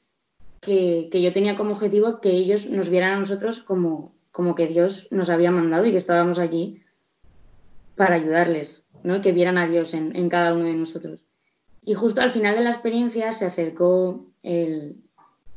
[0.60, 5.08] que, yo tenía como objetivo que ellos nos vieran a nosotros como, como que Dios
[5.10, 6.82] nos había mandado y que estábamos allí
[7.96, 9.20] para ayudarles, ¿no?
[9.20, 11.24] Que vieran a Dios en, cada uno de nosotros.
[11.84, 15.02] Y justo al final de la experiencia se acercó el,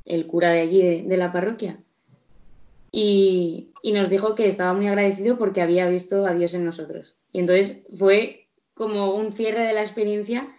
[0.06, 1.80] el cura de allí, de, la parroquia.
[2.92, 7.16] Y, nos dijo que estaba muy agradecido porque había visto a Dios en nosotros.
[7.32, 10.54] Y entonces fue como un cierre de la experiencia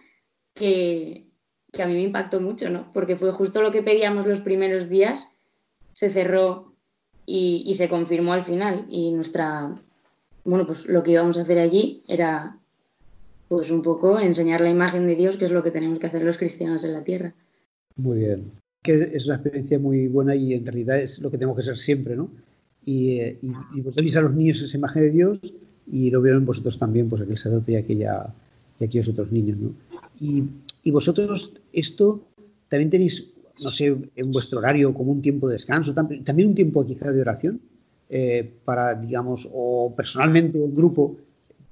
[0.53, 1.27] que,
[1.77, 2.91] a mí me impactó mucho, ¿no?
[2.93, 5.37] Porque fue justo lo que pedíamos los primeros días,
[5.93, 6.74] se cerró
[7.25, 8.85] y, y, se confirmó al final.
[8.89, 9.75] Y nuestra,
[10.43, 12.57] bueno, pues lo que íbamos a hacer allí era
[13.47, 16.23] pues un poco enseñar la imagen de Dios, que es lo que tenemos que hacer
[16.23, 17.33] los cristianos en la tierra.
[17.95, 18.51] Muy bien
[18.85, 21.77] que es una experiencia muy buena y en realidad es lo que tenemos que ser
[21.77, 22.29] siempre, ¿no?
[22.85, 23.39] Y, eh,
[23.73, 25.39] y, vosotros a los niños esa imagen de Dios
[25.91, 28.31] y lo vieron vosotros también, pues aquel sacerdote y, aquella,
[28.79, 29.73] y aquellos otros niños, ¿no?
[30.19, 30.43] Y,
[30.83, 32.21] y, vosotros esto
[32.69, 33.27] también tenéis,
[33.61, 37.21] no sé, en vuestro horario como un tiempo de descanso, también un tiempo quizá de
[37.21, 37.61] oración
[38.09, 41.17] eh, para, digamos, o personalmente un grupo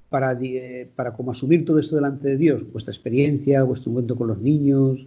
[0.10, 4.28] para, eh, para como asumir todo esto delante de Dios, vuestra experiencia, vuestro encuentro con
[4.28, 5.06] los niños,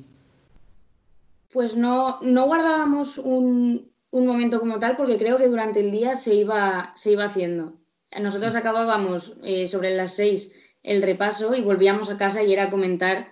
[1.57, 6.35] pues no, no guardábamos un, momento como tal porque creo que durante el día se
[6.35, 7.73] iba, se iba haciendo.
[8.21, 13.29] Nosotros acabábamos eh, sobre las seis el repaso y volvíamos a casa y era comentar,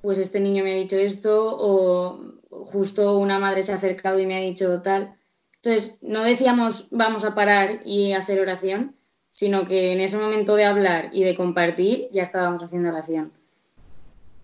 [0.00, 4.26] pues este niño me ha dicho esto o justo una madre se ha acercado y
[4.26, 5.14] me ha dicho tal.
[5.56, 8.96] Entonces, no decíamos vamos a parar y hacer oración,
[9.30, 13.32] sino que en ese momento de hablar y de compartir ya estábamos haciendo oración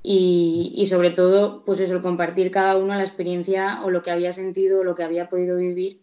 [0.09, 4.81] y, sobre todo, pues eso, compartir cada uno la experiencia o lo que había sentido
[4.81, 6.01] o lo que había podido vivir,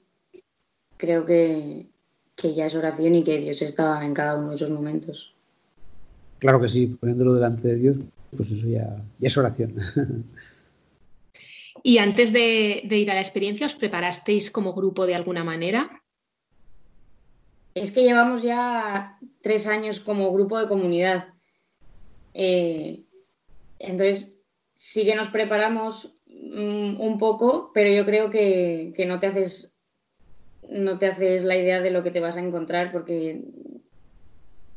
[0.97, 1.87] creo que,
[2.35, 5.33] ya es oración y que Dios estaba en cada uno de esos momentos.
[6.39, 7.97] Claro que sí, poniéndolo delante de Dios,
[8.35, 9.73] pues eso ya, ya es oración.
[11.85, 16.01] Y antes de, ir a la experiencia, ¿os preparasteis como grupo de alguna manera?
[17.75, 21.33] Es que llevamos ya tres años como grupo de comunidad.
[22.33, 23.03] Eh,
[23.79, 24.39] entonces,
[24.75, 29.75] sí que nos preparamos mm, un poco, pero yo creo que, no te haces
[30.69, 33.41] no te haces la idea de lo que te vas a encontrar porque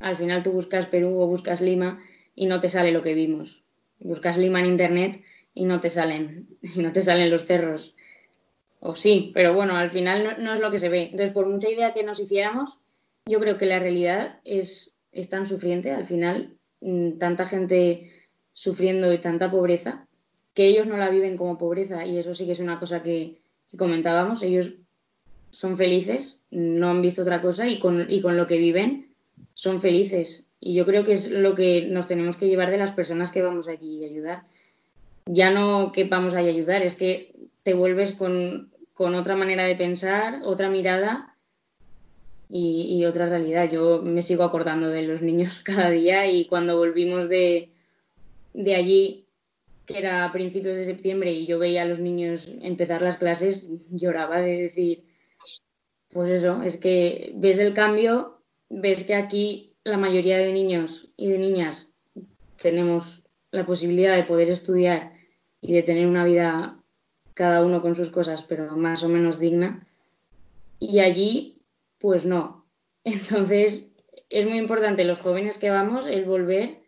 [0.01, 2.03] al final tú buscas Perú o buscas Lima
[2.35, 3.62] y no te sale lo que vimos.
[4.01, 5.23] Buscas Lima en internet
[5.57, 7.97] y no te salen, y no te salen los cerros.
[8.79, 11.05] O sí, pero bueno, al final no, es lo que se ve.
[11.05, 12.79] Entonces, por mucha idea que nos hiciéramos,
[13.25, 14.95] yo creo que la realidad es,
[15.31, 18.12] tan sufriente, al final, mm, tanta gente
[18.53, 20.07] sufriendo y tanta pobreza,
[20.53, 23.40] que ellos no la viven como pobreza, y eso sí que es una cosa que,
[23.79, 24.75] comentábamos, ellos
[25.51, 29.14] son felices, no han visto otra cosa y con, y con lo que viven
[29.55, 30.47] son felices.
[30.61, 33.42] Y yo creo que es lo que nos tenemos que llevar de las personas que
[33.42, 34.47] vamos aquí a ayudar.
[35.27, 40.41] Ya no que vamos a ayudar, es que te vuelves con, otra manera de pensar,
[40.45, 41.37] otra mirada
[42.49, 43.71] y, otra realidad.
[43.71, 47.71] Yo me sigo acordando de los niños cada día y cuando volvimos de,
[48.55, 49.27] de allí,
[49.85, 53.69] que era a principios de septiembre, y yo veía a los niños empezar las clases,
[53.91, 55.05] lloraba de decir,
[56.11, 61.29] pues eso, es que ves el cambio, ves que aquí la mayoría de niños y
[61.29, 61.95] de niñas
[62.61, 65.16] tenemos la posibilidad de poder estudiar
[65.61, 66.79] y de tener una vida
[67.35, 69.87] cada uno con sus cosas, pero más o menos digna.
[70.79, 71.62] Y allí,
[71.99, 72.66] pues no.
[73.05, 73.92] Entonces,
[74.31, 76.81] es muy importante los jóvenes que vamos, el volver,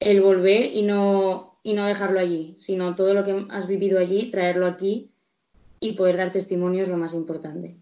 [0.00, 4.30] el volver y no, y no dejarlo allí, sino todo lo que has vivido allí,
[4.30, 5.10] traerlo aquí
[5.80, 7.76] y poder dar testimonio es lo más importante.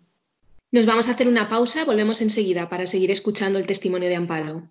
[0.70, 4.70] Nos vamos a hacer una pausa, volvemos enseguida para seguir escuchando el testimonio de Amparo.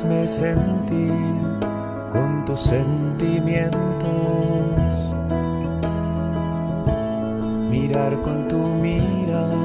[0.00, 1.12] Hazme sentir
[2.10, 3.74] con tus sentimientos,
[7.68, 9.62] mirar con tu mirada,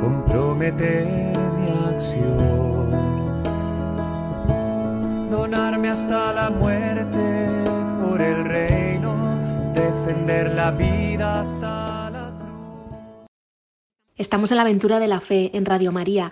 [0.00, 2.70] comprometer mi acción.
[5.90, 7.48] Hasta la muerte
[8.00, 9.16] por el reino,
[9.74, 13.26] defender la vida hasta la cruz.
[14.14, 16.30] Estamos en la aventura de la fe en Radio María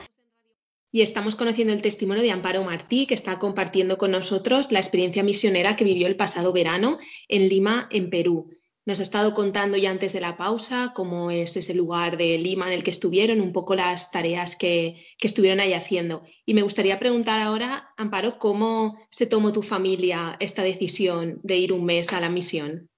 [0.91, 5.23] y estamos conociendo el testimonio de Amparo Martí, que está compartiendo con nosotros la experiencia
[5.23, 6.99] misionera que vivió el pasado verano
[7.29, 8.51] en Lima, en Perú.
[8.87, 12.69] Nos ha estado contando ya antes de la pausa cómo es ese lugar de Lima
[12.69, 16.23] en el que estuvieron, un poco las tareas que, estuvieron ahí haciendo.
[16.47, 21.75] Y me gustaría preguntar ahora, Amparo, ¿cómo se tomó tu familia esta decisión de ir
[21.75, 22.89] un mes a la misión?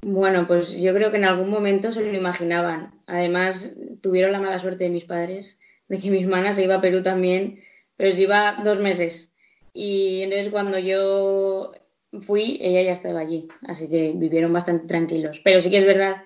[0.00, 3.02] Bueno, pues yo creo que en algún momento se lo imaginaban.
[3.06, 5.58] Además, tuvieron la mala suerte de mis padres
[5.88, 7.60] de que mi hermana se iba a Perú también,
[7.96, 9.32] pero se iba dos meses.
[9.72, 11.72] Y entonces cuando yo
[12.20, 15.40] fui, ella ya estaba allí, así que vivieron bastante tranquilos.
[15.44, 16.22] Pero sí que es verdad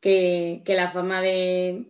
[0.00, 1.86] que, la fama de,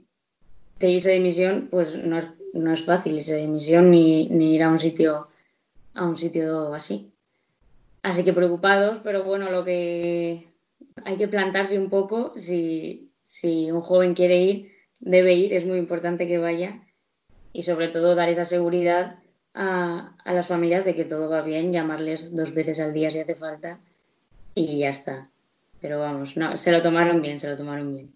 [0.81, 4.71] irse de misión, pues no es, no es fácil irse de misión ni, ir a
[4.71, 5.29] un sitio
[5.95, 7.13] a un sitio así.
[8.03, 10.49] Así que preocupados, pero bueno, lo que
[11.05, 15.79] hay que plantarse un poco, si, si un joven quiere ir, debe ir, es muy
[15.79, 16.84] importante que vaya
[17.55, 19.17] y sobre todo dar esa seguridad
[19.55, 23.37] a, las familias de que todo va bien, llamarles dos veces al día si hace
[23.37, 23.79] falta
[24.55, 25.31] y ya está.
[25.81, 28.11] Pero vamos, no, se lo tomaron bien, se lo tomaron bien.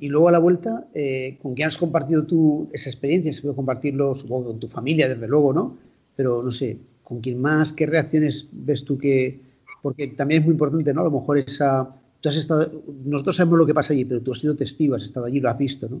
[0.00, 3.32] Y luego a la vuelta, eh, ¿con quién has compartido tú esa experiencia?
[3.32, 5.76] Se puede compartirlo, supongo, con tu familia, desde luego, ¿no?
[6.16, 7.72] Pero no sé, ¿con quién más?
[7.72, 9.38] ¿Qué reacciones ves tú que...?
[9.82, 11.02] Porque también es muy importante, ¿no?
[11.02, 11.94] A lo mejor esa...
[12.20, 12.82] Tú has estado...
[13.04, 15.50] Nosotros sabemos lo que pasa allí, pero tú has sido testigo, has estado allí, lo
[15.50, 16.00] has visto, ¿no?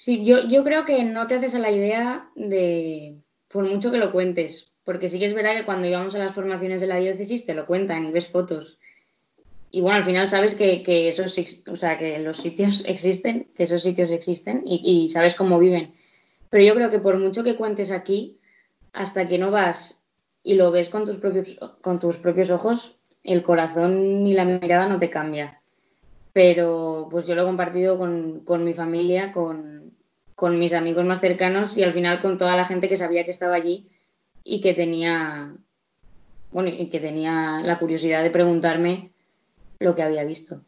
[0.00, 3.16] Sí, yo, yo creo que no te haces a la idea de,
[3.48, 6.32] por mucho que lo cuentes, porque sí que es verdad que cuando íbamos a las
[6.32, 8.78] formaciones de la diócesis te lo cuentan y ves fotos.
[9.72, 11.36] Y bueno, al final sabes que, que esos,
[11.66, 15.92] o sea, que los sitios existen, que esos sitios existen y, y sabes cómo viven.
[16.48, 18.38] Pero yo creo que por mucho que cuentes aquí,
[18.92, 20.00] hasta que no vas
[20.44, 24.88] y lo ves con tus propios, con tus propios ojos, el corazón ni la mirada
[24.88, 25.60] no te cambia.
[26.32, 29.87] Pero pues yo lo he compartido con, con mi familia, con,
[30.38, 33.32] con mis amigos más cercanos y al final con toda la gente que sabía que
[33.32, 33.88] estaba allí
[34.44, 35.52] y que tenía,
[36.52, 39.10] bueno, y que tenía la curiosidad de preguntarme
[39.80, 40.62] lo que había visto.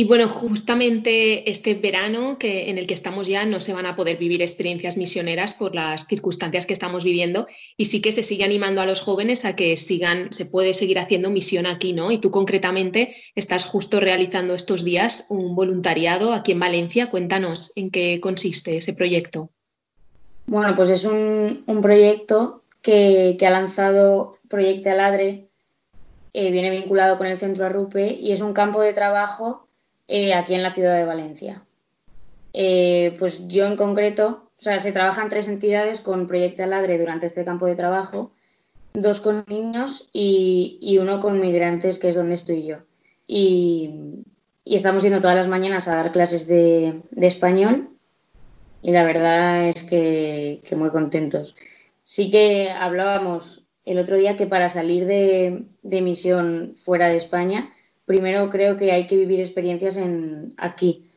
[0.00, 3.96] Y bueno, justamente este verano que, en el que estamos ya no se van a
[3.96, 7.46] poder vivir experiencias misioneras por las circunstancias que estamos viviendo
[7.76, 10.98] y sí que se sigue animando a los jóvenes a que sigan, se puede seguir
[10.98, 12.10] haciendo misión aquí, ¿no?
[12.10, 17.10] Y tú concretamente estás justo realizando estos días un voluntariado aquí en Valencia.
[17.10, 19.50] Cuéntanos en qué consiste ese proyecto.
[20.46, 25.50] Bueno, pues es un, proyecto que, que, ha lanzado Proyecto Aladre,
[26.32, 29.66] eh, viene vinculado con el Centro Arrupe y es un campo de trabajo
[30.12, 31.62] eh, aquí en la ciudad de Valencia.
[32.52, 37.26] Eh, pues yo en concreto, o sea, se trabajan tres entidades con Proyecto Aladre durante
[37.26, 38.32] este campo de trabajo,
[38.92, 42.78] dos con niños y, uno con migrantes, que es donde estoy yo.
[43.28, 44.24] Y,
[44.64, 47.90] estamos yendo todas las mañanas a dar clases de, español
[48.82, 51.54] y la verdad es que, muy contentos.
[52.02, 57.72] Sí que hablábamos el otro día que para salir de misión fuera de España,
[58.10, 61.12] primero creo que hay que vivir experiencias en aquí.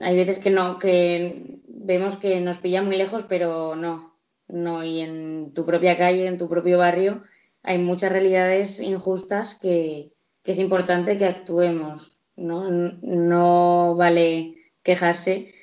[0.00, 4.14] Hay veces que no, que vemos que nos pilla muy lejos, pero no,
[4.46, 4.84] no.
[4.84, 7.22] Y en tu propia calle, en tu propio barrio,
[7.62, 10.10] hay muchas realidades injustas que,
[10.42, 12.18] que es importante que actuemos.
[12.36, 12.68] ¿no?
[12.68, 15.54] no vale quejarse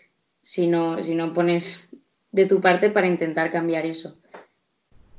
[0.42, 1.88] si no, si no pones
[2.32, 4.18] de tu parte para intentar cambiar eso.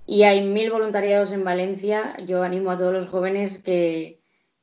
[0.05, 2.16] Y hay mil voluntariados en Valencia.
[2.26, 4.17] Yo animo a todos los jóvenes que,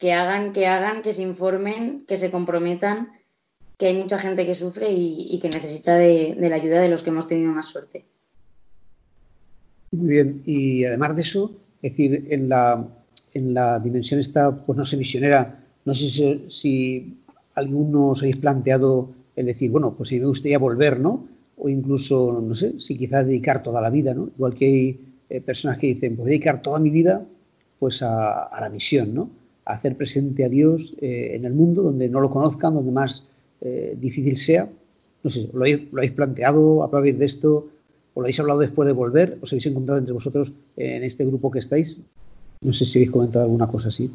[0.05, 3.09] que hagan, que hagan, que se informen, que se comprometan,
[3.75, 7.09] que hay mucha gente que sufre y, que necesita de, la ayuda de los que
[7.09, 8.05] hemos tenido más suerte.
[9.89, 12.87] Muy bien, y además de eso, es decir, en la,
[13.33, 17.17] en la dimensión esta, pues no sé, misionera, no sé si, si
[17.55, 21.27] alguno os habéis planteado el decir, bueno, pues si me gustaría volver, ¿no?
[21.57, 24.29] O incluso, no sé, si quizás dedicar toda la vida, ¿no?
[24.37, 24.99] Igual que hay
[25.29, 27.25] eh, personas que dicen, pues dedicar toda mi vida
[27.79, 29.44] pues a la misión, ¿no?
[29.65, 33.27] Hacer presente a Dios eh, en el mundo, donde no lo conozcan, donde más
[33.61, 34.69] eh, difícil sea.
[35.23, 36.83] No sé, ¿lo habéis, ¿lo planteado?
[36.83, 37.67] ¿Habláis de esto?
[38.13, 39.37] ¿O lo habéis hablado después de volver?
[39.41, 41.99] ¿Os habéis encontrado entre vosotros en este grupo que estáis?
[42.61, 44.11] No sé si habéis comentado alguna cosa así.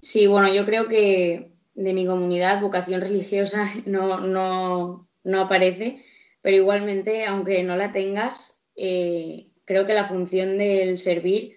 [0.00, 5.98] Sí, bueno, yo creo que de mi comunidad vocación religiosa no, no, no aparece,
[6.40, 11.52] pero igualmente, aunque no la tengas, eh, creo que la función del servir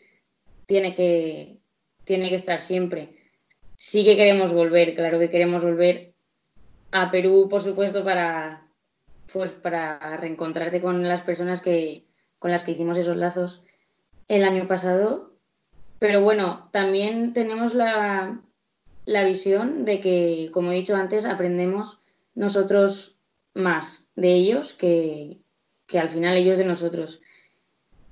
[0.65, 1.58] tiene que,
[2.09, 3.15] tiene que estar siempre.
[3.75, 6.15] Sí que queremos volver, claro que queremos volver
[6.89, 8.67] a Perú, por supuesto, para,
[9.31, 12.07] pues, para reencontrarte con las personas que,
[12.39, 13.61] con las que hicimos esos lazos
[14.27, 15.35] el año pasado.
[15.99, 18.41] Pero bueno, también tenemos la,
[19.05, 21.99] la visión de que, como he dicho antes, aprendemos
[22.33, 23.19] nosotros
[23.53, 25.41] más de ellos que,
[25.85, 27.21] que al final ellos de nosotros.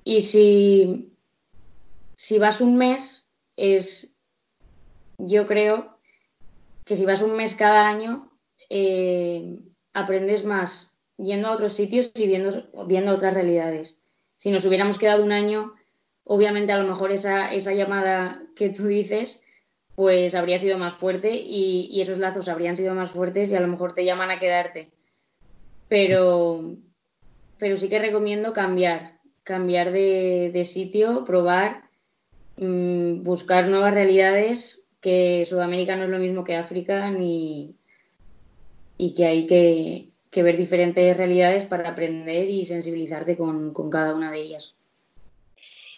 [0.03, 1.11] Y si,
[2.15, 3.26] si vas un mes,
[3.57, 4.15] es,
[5.17, 5.97] yo creo
[6.85, 8.31] que si vas un mes cada año,
[8.69, 9.57] eh,
[9.93, 13.99] aprendes más yendo a otros sitios y viendo, viendo otras realidades.
[14.37, 15.73] Si nos hubiéramos quedado un año,
[16.23, 19.41] obviamente a lo mejor esa, esa llamada que tú dices,
[19.95, 23.59] pues habría sido más fuerte y, y, esos lazos habrían sido más fuertes y a
[23.59, 24.91] lo mejor te llaman a quedarte.
[25.89, 26.75] Pero,
[27.57, 31.86] pero sí que recomiendo cambiar, cambiar de, de sitio, probar
[32.57, 37.75] mmm, buscar nuevas realidades, que Sudamérica no es lo mismo que África, ni,
[38.97, 44.15] y que hay que, que ver diferentes realidades para aprender y sensibilizarte con, con, cada
[44.15, 44.75] una de ellas.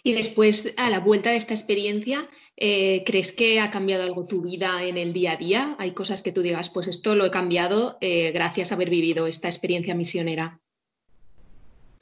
[0.02, 4.42] Y después, a la vuelta de esta experiencia, eh, ¿crees que ha cambiado algo tu
[4.42, 5.76] vida en el día a día?
[5.78, 9.26] ¿Hay cosas que tú digas, pues esto lo he cambiado eh, gracias a haber vivido
[9.26, 10.60] esta experiencia misionera?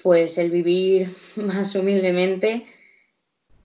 [0.00, 2.66] Pues el vivir más humildemente,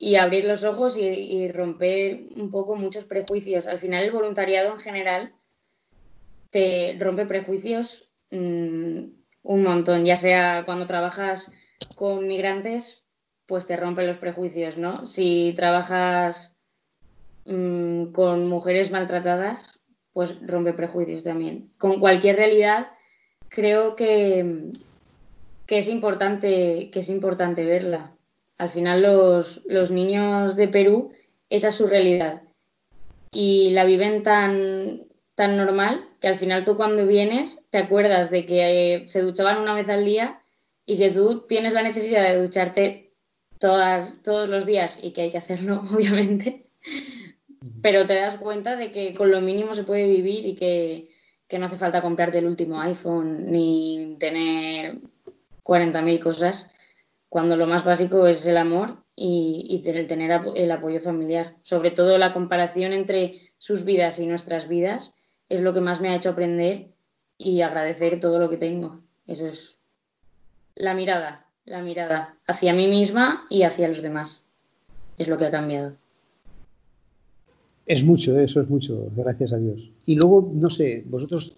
[0.04, 3.68] y abrir los ojos y, romper un poco muchos prejuicios.
[3.68, 5.34] Al final el voluntariado en general
[6.49, 9.06] te rompe prejuicios mmm,
[9.43, 11.54] un montón, ya sea cuando trabajas
[11.95, 13.06] con migrantes,
[13.45, 15.08] pues te rompen los prejuicios, ¿no?
[15.08, 16.54] Si trabajas
[17.45, 19.80] mmm, con mujeres maltratadas,
[20.12, 21.72] pues rompe prejuicios también.
[21.78, 22.88] Con cualquier realidad
[23.47, 24.74] creo que,
[25.66, 28.12] que, es importante, que es importante verla.
[28.64, 31.11] Al final los, los niños de Perú,
[31.49, 32.43] esa es su realidad.
[33.30, 35.03] Y la viven tan,
[35.36, 39.61] tan normal que al final tú cuando vienes te acuerdas de que eh, se duchaban
[39.61, 40.41] una vez al día
[40.86, 43.14] y que tú tienes la necesidad de ducharte
[43.59, 46.68] todas, todos los días y que hay que hacerlo, obviamente,
[47.82, 51.09] pero te das cuenta de que con lo mínimo se puede vivir y que,
[51.49, 54.99] que no hace falta comprarte el último iPhone ni tener
[55.64, 56.72] 40.000 cosas,
[57.34, 61.56] cuando lo más básico es el amor y, el tener el apoyo familiar.
[61.64, 65.16] Sobre todo la comparación entre sus vidas y nuestras vidas
[65.50, 66.90] es lo que más me ha hecho aprender
[67.40, 69.02] y agradecer todo lo que tengo.
[69.26, 69.80] Eso es
[70.76, 74.46] la mirada, la mirada hacia mí misma y hacia los demás.
[75.18, 75.96] Es lo que ha cambiado.
[77.88, 79.90] Es mucho, eso es mucho, gracias a Dios.
[80.06, 81.56] Y luego, no sé, vosotros,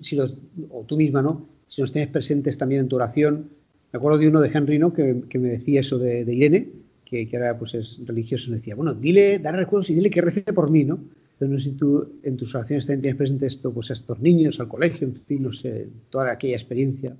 [0.00, 1.46] si o tú misma, ¿no?
[1.68, 3.57] Si nos tenéis presentes también en tu oración,
[3.92, 4.92] me acuerdo de uno de Henry, ¿no?
[4.92, 6.68] Que, me decía eso de, Irene,
[7.04, 10.20] que, que, ahora pues es religioso, me decía, bueno, dile, dale recuerdos y dile que
[10.20, 10.98] rece por mí, ¿no?
[11.40, 14.18] Entonces, no sé si tú en tus oraciones también tienes presente esto, pues a estos
[14.18, 17.16] niños, al colegio, en fin, no sé, toda aquella experiencia.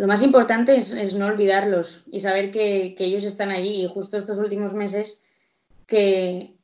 [0.00, 3.84] Lo más importante es, no olvidarlos y saber que, ellos están allí.
[3.84, 5.22] Y justo estos últimos meses
[5.86, 6.54] que,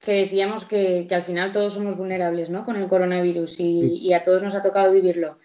[0.00, 2.64] que decíamos que, al final todos somos vulnerables ¿no?
[2.64, 5.38] con el coronavirus y, a todos nos ha tocado vivirlo.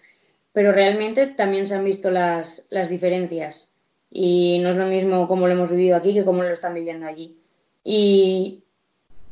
[0.56, 3.74] Pero realmente también se han visto las, las diferencias
[4.10, 7.04] y no es lo mismo cómo lo hemos vivido aquí que cómo lo están viviendo
[7.04, 7.36] allí.
[7.84, 8.64] Y,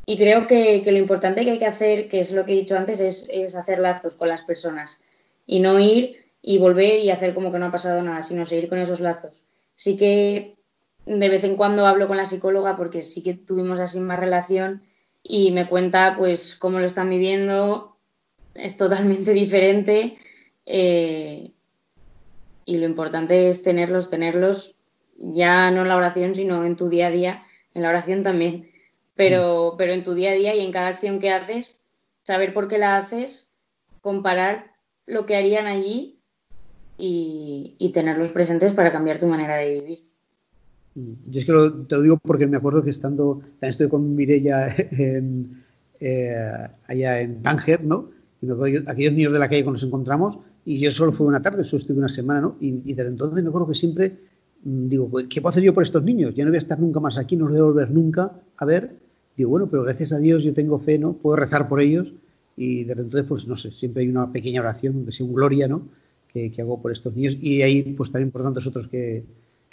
[0.05, 2.77] y creo que, lo importante que hay que hacer, que es lo que he dicho
[2.77, 5.01] antes, es, hacer lazos con las personas
[5.47, 8.69] y no ir y volver y hacer como que no ha pasado nada, sino seguir
[8.69, 9.41] con esos lazos.
[9.73, 10.57] Sí que
[11.07, 14.83] de vez en cuando hablo con la psicóloga porque sí que tuvimos así más relación
[15.23, 17.97] y me cuenta pues cómo lo están viviendo,
[18.53, 20.19] es totalmente diferente
[20.65, 21.51] eh,
[22.65, 24.75] y lo importante es tenerlos, tenerlos
[25.17, 27.43] ya no en la oración, sino en tu día a día,
[27.73, 28.69] en la oración también
[29.15, 29.77] pero, mm.
[29.77, 31.81] pero en tu día a día y en cada acción que haces,
[32.23, 33.49] saber por qué la haces,
[34.01, 34.71] comparar
[35.07, 36.19] lo que harían allí
[36.97, 40.03] y, tenerlos presentes para cambiar tu manera de vivir.
[40.95, 41.13] Mm.
[41.31, 41.53] Yo es que
[41.87, 45.63] te lo digo porque me acuerdo que estando, también estoy con Mirella en,
[45.99, 48.09] eh, allá en Tánger, ¿no?
[48.41, 51.27] Y me acuerdo, aquellos niños de la calle cuando nos encontramos, y yo solo fue
[51.27, 52.57] una tarde, solo estuve una semana, ¿no?
[52.59, 54.17] Y, y desde entonces me acuerdo que siempre
[54.63, 56.33] mm, digo, pues, ¿qué puedo hacer yo por estos niños?
[56.35, 58.65] Ya no voy a estar nunca más aquí, no los voy a volver nunca a
[58.65, 58.95] ver,
[59.37, 61.13] digo, bueno, pero gracias a Dios yo tengo fe, ¿no?
[61.13, 62.11] Puedo rezar por ellos
[62.57, 65.67] y desde entonces, pues no sé, siempre hay una pequeña oración, que sea un gloria,
[65.67, 65.87] ¿no?
[66.31, 69.23] Que, hago por estos niños y ahí, pues también por tantos otros que,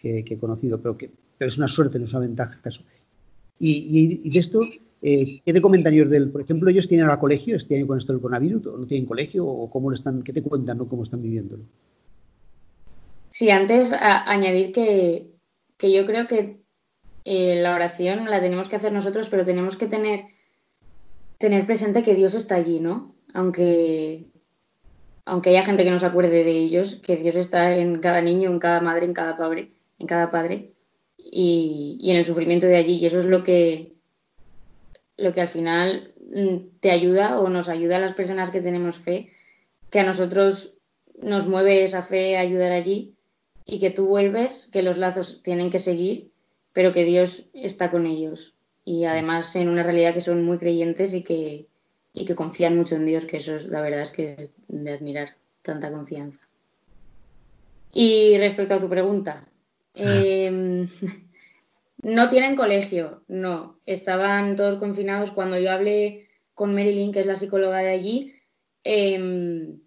[0.02, 2.82] he conocido, pero, que, pero es una suerte, no es una ventaja eso.
[3.58, 4.60] Y, de esto,
[5.02, 7.98] eh, ¿qué te comentan ellos del, por ejemplo, ellos tienen ahora colegio este año con
[7.98, 10.88] esto del coronavirus, o no tienen colegio, o cómo lo están, qué te cuentan, ¿no?
[10.88, 11.64] Cómo están viviéndolo.
[13.30, 15.30] Sí, antes añadir que,
[15.76, 16.62] que yo creo que
[17.24, 20.26] eh, la oración la tenemos que hacer nosotros, pero tenemos que tener,
[21.38, 23.14] tener presente que Dios está allí, ¿no?
[23.32, 24.26] Aunque,
[25.24, 28.50] aunque haya gente que no se acuerde de ellos, que Dios está en cada niño,
[28.50, 30.72] en cada madre, en cada padre, en cada padre
[31.16, 32.94] y, en el sufrimiento de allí.
[32.98, 33.91] Y eso es lo que,
[35.22, 38.98] lo que al final mm, te ayuda o nos ayuda a las personas que tenemos
[38.98, 39.30] fe,
[39.90, 40.74] que a nosotros
[41.20, 43.14] nos mueve esa fe a ayudar allí
[43.64, 46.32] y que tú vuelves, que los lazos tienen que seguir
[46.72, 48.54] pero que Dios está con ellos.
[48.84, 51.66] Y además en una realidad que son muy creyentes y que,
[52.12, 54.92] y que confían mucho en Dios, que eso es, la verdad es que es de
[54.92, 56.38] admirar tanta confianza.
[57.92, 59.46] Y respecto a tu pregunta,
[59.94, 60.88] em,
[62.02, 63.80] no tienen colegio, no.
[63.86, 65.30] Estaban todos confinados.
[65.30, 68.34] Cuando yo hablé con Marilyn, que es la psicóloga de allí,
[68.84, 69.78] eh,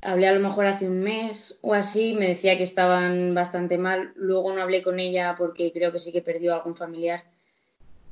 [0.00, 4.12] hablé a lo mejor hace un mes o así, me decía que estaban bastante mal.
[4.16, 7.24] Luego no hablé con ella porque creo que sí que perdió algún familiar.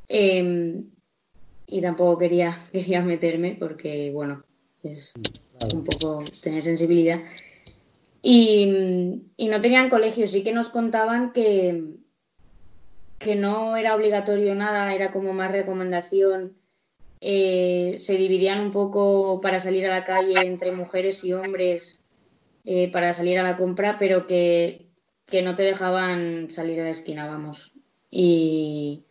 [0.08, 0.90] Em,
[1.66, 4.44] y tampoco quería, quería meterme porque, bueno,
[4.82, 5.14] es
[5.74, 7.20] un poco tener sensibilidad.
[8.22, 11.96] Y, y, no tenían colegio, sí que nos contaban que,
[13.18, 16.56] que no era obligatorio nada, era como más recomendación
[17.20, 22.00] eh, se dividían un poco para salir a la calle entre mujeres y hombres
[22.64, 24.86] eh, para salir a la compra, pero que,
[25.42, 27.72] no te dejaban salir a la esquina, vamos.
[28.10, 29.04] Y,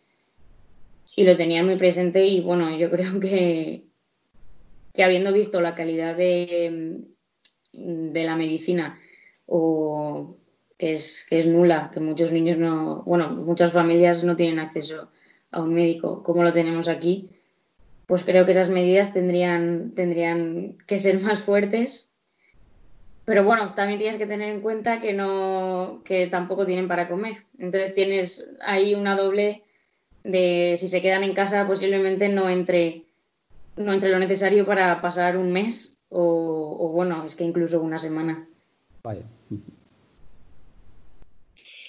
[1.14, 3.84] y lo tenían muy presente y bueno, yo creo que,
[4.94, 7.00] que habiendo visto la calidad de,
[7.72, 8.98] de la medicina
[9.46, 10.36] o
[10.78, 15.10] que es, que es nula, que muchos niños no, bueno, muchas familias no tienen acceso
[15.50, 17.30] a un médico como lo tenemos aquí,
[18.06, 22.08] pues creo que esas medidas tendrían, tendrían que ser más fuertes
[23.24, 27.44] Pero bueno, también tienes que tener en cuenta que no, que tampoco tienen para comer.
[27.58, 29.64] Entonces tienes ahí una doble
[30.22, 33.04] de si se quedan en casa posiblemente no entre,
[33.76, 38.46] no entre lo necesario para pasar un mes o, bueno, es que incluso una semana.
[39.02, 39.22] Vaya.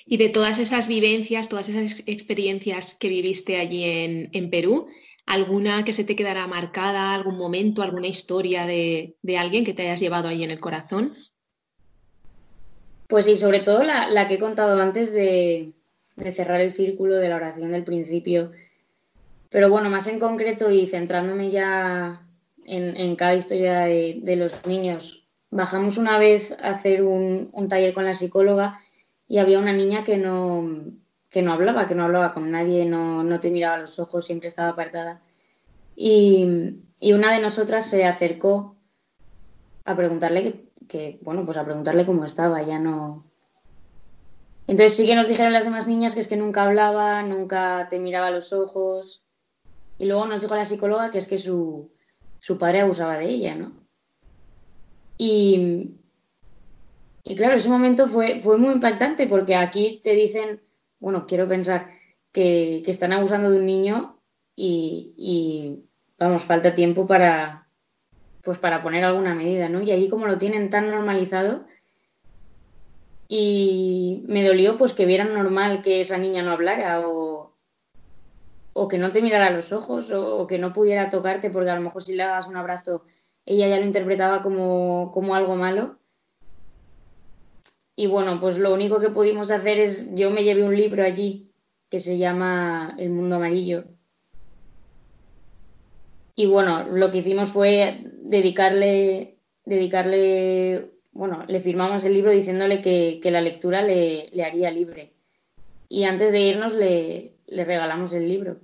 [0.09, 3.83] Y de todas esas vivencias, todas esas experiencias que viviste allí
[4.31, 4.87] en, Perú,
[5.25, 9.99] ¿alguna que se te quedará marcada, algún momento, alguna historia de, alguien que te hayas
[9.99, 11.11] llevado ahí en el corazón?
[13.09, 15.73] Pues sí, sobre todo la, que he contado antes de,
[16.33, 18.53] cerrar el círculo de la oración del principio.
[19.49, 22.25] Pero bueno, más en concreto y centrándome ya
[22.63, 28.05] en, cada historia de, los niños, bajamos una vez a hacer un, un taller con
[28.05, 28.79] la psicóloga
[29.27, 30.69] y había una niña que no,
[31.29, 34.47] que no hablaba, que no hablaba con nadie, no, no te miraba los ojos, siempre
[34.47, 35.21] estaba apartada.
[35.95, 38.75] Y, y, una de nosotras se acercó
[39.83, 43.25] a preguntarle que, bueno, pues a preguntarle cómo estaba, ya no...
[44.67, 47.99] Entonces sí que nos dijeron las demás niñas que es que nunca hablaba, nunca te
[47.99, 49.23] miraba los ojos.
[49.97, 51.89] Y luego nos dijo la psicóloga que es que su,
[52.39, 53.73] su padre abusaba de ella, ¿no?
[55.17, 55.95] Y,
[57.29, 60.61] y claro, ese momento fue, fue muy impactante porque aquí te dicen,
[60.99, 61.89] bueno, quiero pensar
[62.31, 64.17] que, están abusando de un niño
[64.55, 65.83] y,
[66.17, 67.67] vamos, falta tiempo para,
[68.43, 69.81] pues para poner alguna medida, ¿no?
[69.81, 71.65] Y allí como lo tienen tan normalizado
[73.27, 77.57] y me dolió pues que vieran normal que esa niña no hablara o,
[78.71, 81.81] o que no te mirara los ojos o, que no pudiera tocarte porque a lo
[81.81, 83.03] mejor si le das un abrazo
[83.45, 85.97] ella ya lo interpretaba como, como algo malo
[87.99, 91.51] y bueno, pues lo único que pudimos hacer es, yo me llevé un libro allí
[91.89, 93.85] que se llama El Mundo Amarillo.
[96.35, 103.19] Y bueno, lo que hicimos fue dedicarle, dedicarle, bueno, le firmamos el libro diciéndole que,
[103.31, 105.13] la lectura le, haría libre.
[105.89, 108.59] Y antes de irnos le, le regalamos el libro.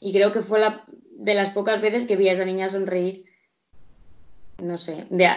[0.00, 3.26] Y creo que fue la, de las pocas veces que vi a esa niña sonreír
[4.58, 5.28] no sé, de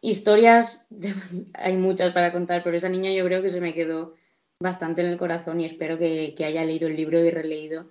[0.00, 0.86] historias
[1.54, 4.14] hay muchas para contar, pero esa niña yo creo que se me quedó
[4.60, 7.90] bastante en el corazón y espero que, haya leído el libro y releído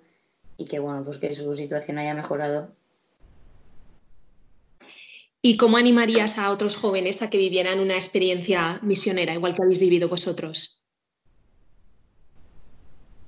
[0.56, 2.74] y que bueno, pues que su situación haya mejorado.
[5.42, 9.78] ¿Y cómo animarías a otros jóvenes a que vivieran una experiencia misionera, igual que habéis
[9.78, 10.82] vivido vosotros?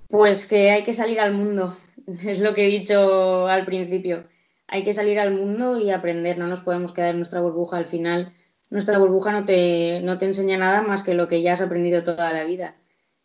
[0.09, 1.77] Pues que hay que salir al mundo,
[2.25, 4.25] es lo que he dicho al principio
[4.69, 7.79] hay que salir al mundo y aprender, no nos podemos quedar en nuestra burbuja.
[7.79, 8.35] Al final,
[8.69, 12.05] nuestra burbuja no te, no te enseña nada más que lo que ya has aprendido
[12.05, 12.77] toda la vida.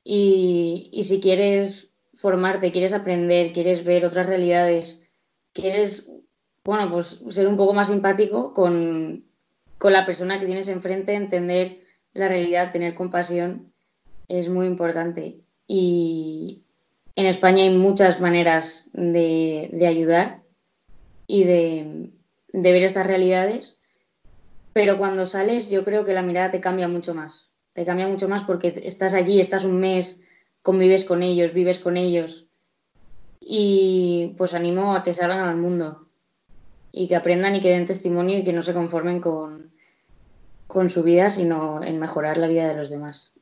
[0.06, 5.06] Y, si quieres formarte, quieres aprender, quieres ver otras realidades,
[5.52, 6.10] quieres,
[6.64, 9.26] bueno, pues ser un poco más simpático con,
[9.78, 11.80] con la persona que tienes enfrente, entender
[12.14, 13.74] la realidad, tener compasión,
[14.30, 15.41] es muy importante.
[15.68, 16.64] Y
[17.16, 20.43] en España hay muchas maneras de, de ayudar
[21.28, 22.10] y de,
[22.54, 23.80] ver estas realidades,
[24.74, 28.28] pero cuando sales yo creo que la mirada te cambia mucho más, te cambia mucho
[28.28, 30.22] más porque estás allí, estás un mes,
[30.62, 32.48] convives con ellos, vives con ellos
[33.40, 36.08] y pues animo a que salgan al mundo
[36.92, 39.72] y que aprendan y que den testimonio y que no se conformen con,
[40.68, 43.34] con su vida, sino en mejorar la vida de los demás.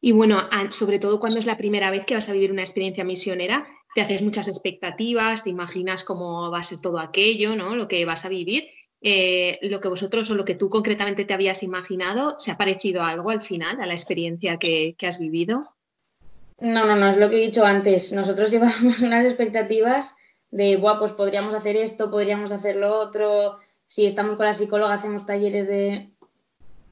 [0.00, 3.04] Y bueno, sobre todo cuando es la primera vez que vas a vivir una experiencia
[3.04, 7.76] misionera, te haces muchas expectativas, te imaginas cómo va a ser todo aquello, ¿no?
[7.76, 8.68] Lo que vas a vivir.
[9.02, 13.02] Eh, lo que vosotros o lo que tú concretamente te habías imaginado, ¿se ha parecido
[13.02, 15.62] algo al final a la experiencia que, has vivido?
[16.58, 18.12] No, no, no, es lo que he dicho antes.
[18.12, 20.14] Nosotros llevamos unas expectativas
[20.50, 23.56] de, Buah, pues podríamos hacer esto, podríamos hacer lo otro.
[23.86, 26.10] Si estamos con la psicóloga, hacemos talleres de,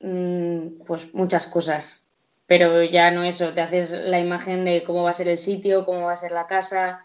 [0.01, 2.08] mm, pues muchas cosas
[2.49, 5.85] pero ya no eso, te haces la imagen de cómo va a ser el sitio,
[5.85, 7.05] cómo va a ser la casa,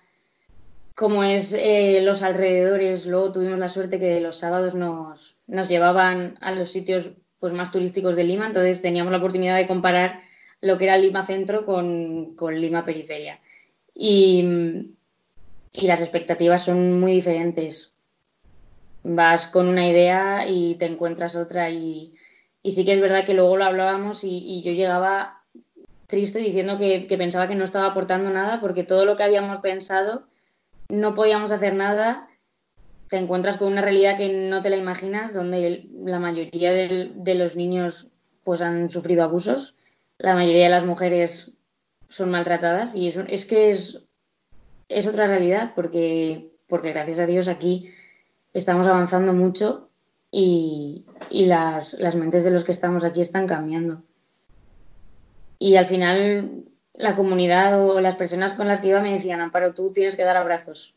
[0.95, 3.05] cómo es eh, los alrededores.
[3.05, 7.73] Luego tuvimos la suerte que los sábados nos, nos llevaban a los sitios pues, más
[7.73, 10.21] turísticos de Lima, entonces teníamos la oportunidad de comparar
[10.61, 13.41] lo que era Lima Centro con, con Lima Periferia.
[13.93, 14.93] Y,
[15.73, 17.91] y las expectativas son muy diferentes.
[19.03, 22.13] Vas con una idea y te encuentras otra y,
[22.63, 25.43] y sí que es verdad que luego lo hablábamos y, yo llegaba
[26.07, 30.23] triste diciendo que, pensaba que no estaba aportando nada porque todo lo que habíamos pensado
[30.87, 32.29] no podíamos hacer nada.
[33.09, 37.57] Te encuentras con una realidad que no te la imaginas, donde la mayoría de, los
[37.57, 38.07] niños
[38.45, 39.75] pues han sufrido abusos,
[40.17, 41.51] la mayoría de las mujeres
[42.07, 44.05] son maltratadas y es que es,
[44.87, 47.89] es otra realidad porque, porque gracias a Dios aquí
[48.53, 49.89] estamos avanzando mucho
[50.33, 54.01] y, las, las mentes de los que estamos aquí están cambiando.
[55.59, 56.63] Y al final
[56.93, 60.23] la comunidad o las personas con las que iba me decían, Amparo, tú tienes que
[60.23, 60.95] dar abrazos.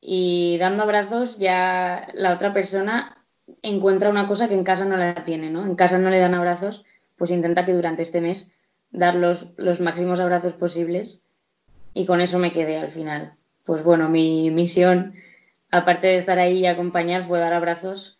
[0.00, 3.24] Y dando abrazos ya la otra persona
[3.62, 5.64] encuentra una cosa que en casa no la tiene, ¿no?
[5.64, 6.84] En casa no le dan abrazos,
[7.16, 8.52] pues intenta que durante este mes
[8.90, 11.20] dar los, los máximos abrazos posibles
[11.92, 13.34] y con eso me quedé al final.
[13.64, 15.14] Pues bueno, mi misión,
[15.70, 18.15] aparte de estar ahí y acompañar, fue dar abrazos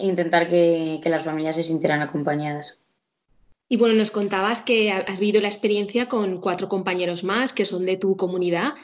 [0.00, 2.78] e intentar que, que las familias se sintieran acompañadas.
[3.72, 7.84] Y bueno, nos contabas que has vivido la experiencia con cuatro compañeros más que son
[7.84, 8.74] de tu comunidad.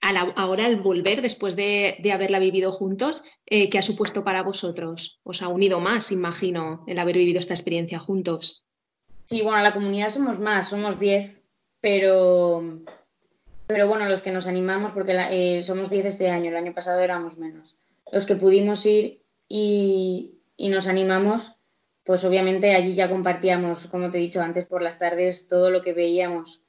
[0.00, 5.18] ahora al volver, después de, haberla vivido juntos, eh, ¿qué ha supuesto para vosotros?
[5.24, 8.64] ¿Os ha unido más, imagino, el haber vivido esta experiencia juntos?
[9.24, 11.42] Sí, bueno, la comunidad somos más, somos diez,
[11.80, 12.80] pero,
[13.66, 17.00] pero bueno, los que nos animamos, porque eh, somos diez este año, el año pasado
[17.00, 17.74] éramos menos.
[18.12, 21.54] Los que pudimos ir y, y nos animamos,
[22.04, 25.82] pues obviamente allí ya compartíamos, como te he dicho antes, por las tardes todo lo
[25.82, 26.62] que veíamos.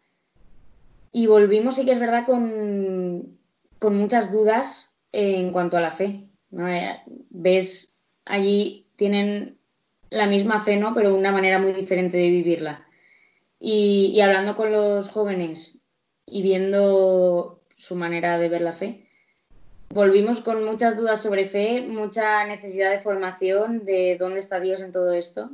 [1.11, 3.39] Y volvimos, sí que es verdad, con,
[3.81, 6.29] muchas dudas en cuanto a la fe.
[6.51, 6.97] Eh,
[7.31, 9.57] ves, allí tienen
[10.11, 10.93] la misma fe, ¿no?
[10.93, 12.85] Pero una manera muy diferente de vivirla.
[13.59, 15.79] y hablando con los jóvenes
[16.25, 19.08] y viendo su manera de ver la fe,
[19.89, 24.91] volvimos con muchas dudas sobre fe, mucha necesidad de formación de dónde está Dios en
[24.91, 25.51] todo esto.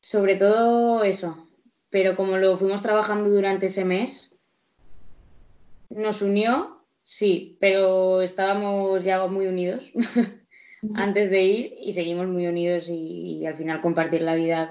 [0.00, 1.46] Sobre todo eso.
[1.90, 4.34] Pero como lo fuimos trabajando durante ese mes,
[5.88, 9.90] nos unió, sí, pero estábamos ya muy unidos
[10.94, 14.68] antes de ir y seguimos muy unidos y, al final compartir la vida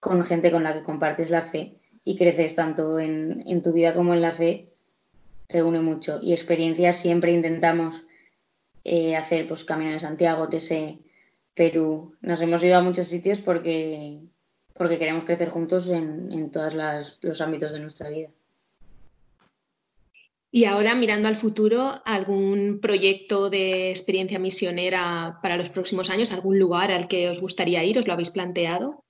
[0.00, 4.12] con, gente con la que compartes la fe y creces tanto en tu vida como
[4.12, 4.73] en la fe
[5.54, 6.18] te une mucho.
[6.20, 8.02] Y experiencias siempre intentamos
[8.82, 10.98] eh, hacer, pues Camino de Santiago, TC,
[11.54, 12.16] Perú.
[12.22, 14.18] Nos hemos ido a muchos sitios porque,
[14.72, 18.30] porque queremos crecer juntos en, en todos los ámbitos de nuestra vida.
[20.50, 26.32] Y ahora, mirando al futuro, ¿algún proyecto de experiencia misionera para los próximos años?
[26.32, 27.96] ¿Algún lugar al que os gustaría ir?
[28.00, 29.03] ¿Os lo habéis planteado?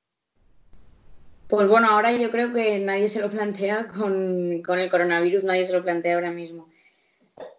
[1.48, 5.74] Pues bueno, ahora yo creo que nadie se lo plantea con, el coronavirus, nadie se
[5.74, 6.68] lo plantea ahora mismo.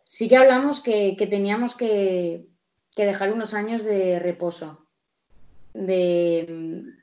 [0.06, 2.48] Sí que hablamos que, teníamos que,
[2.96, 4.88] dejar unos años de reposo,
[5.74, 6.94] de,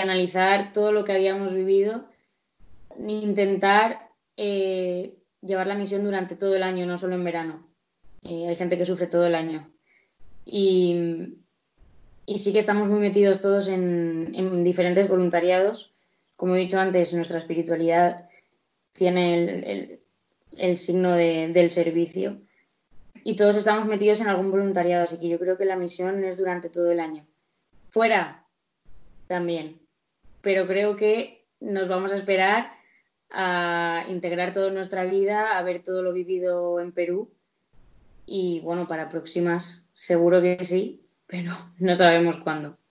[0.00, 2.08] analizar todo lo que habíamos vivido,
[3.04, 7.68] intentar eh, llevar la misión durante todo el año, no solo en verano.
[8.22, 9.68] Eh, hay gente que sufre todo el año.
[10.44, 11.34] Y,
[12.36, 15.91] sí que estamos muy metidos todos en diferentes voluntariados
[16.42, 18.28] como he dicho antes, nuestra espiritualidad
[18.94, 20.00] tiene
[20.56, 22.40] el, signo del servicio
[23.22, 26.36] y todos estamos metidos en algún voluntariado, así que yo creo que la misión es
[26.36, 27.24] durante todo el año.
[27.90, 28.44] Fuera
[29.28, 29.82] también,
[30.40, 32.72] pero creo que nos vamos a esperar
[33.30, 37.30] a integrar toda nuestra vida, a ver todo lo vivido en Perú
[38.26, 42.81] y bueno, para próximas seguro que sí, pero no sabemos cuándo.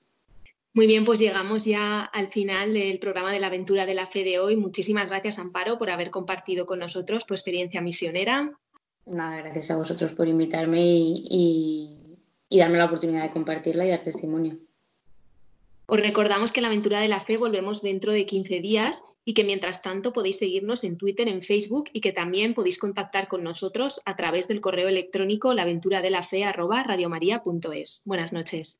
[0.74, 4.24] Muy bien, pues llegamos ya al final del programa de la aventura de la fe
[4.24, 4.56] de hoy.
[4.56, 8.58] Muchísimas gracias, Amparo, por haber compartido con nosotros tu experiencia misionera.
[9.06, 12.00] Nada, gracias a vosotros por invitarme y,
[12.50, 14.60] darme la oportunidad de compartirla y dar testimonio.
[15.88, 19.44] Os recordamos que la aventura de la fe volvemos dentro de 15 días y que
[19.44, 24.02] mientras tanto podéis seguirnos en Twitter, en Facebook y que también podéis contactar con nosotros
[24.06, 28.04] a través del correo electrónico laventuradelafe.radiomaria.es.
[28.06, 28.80] Buenas noches.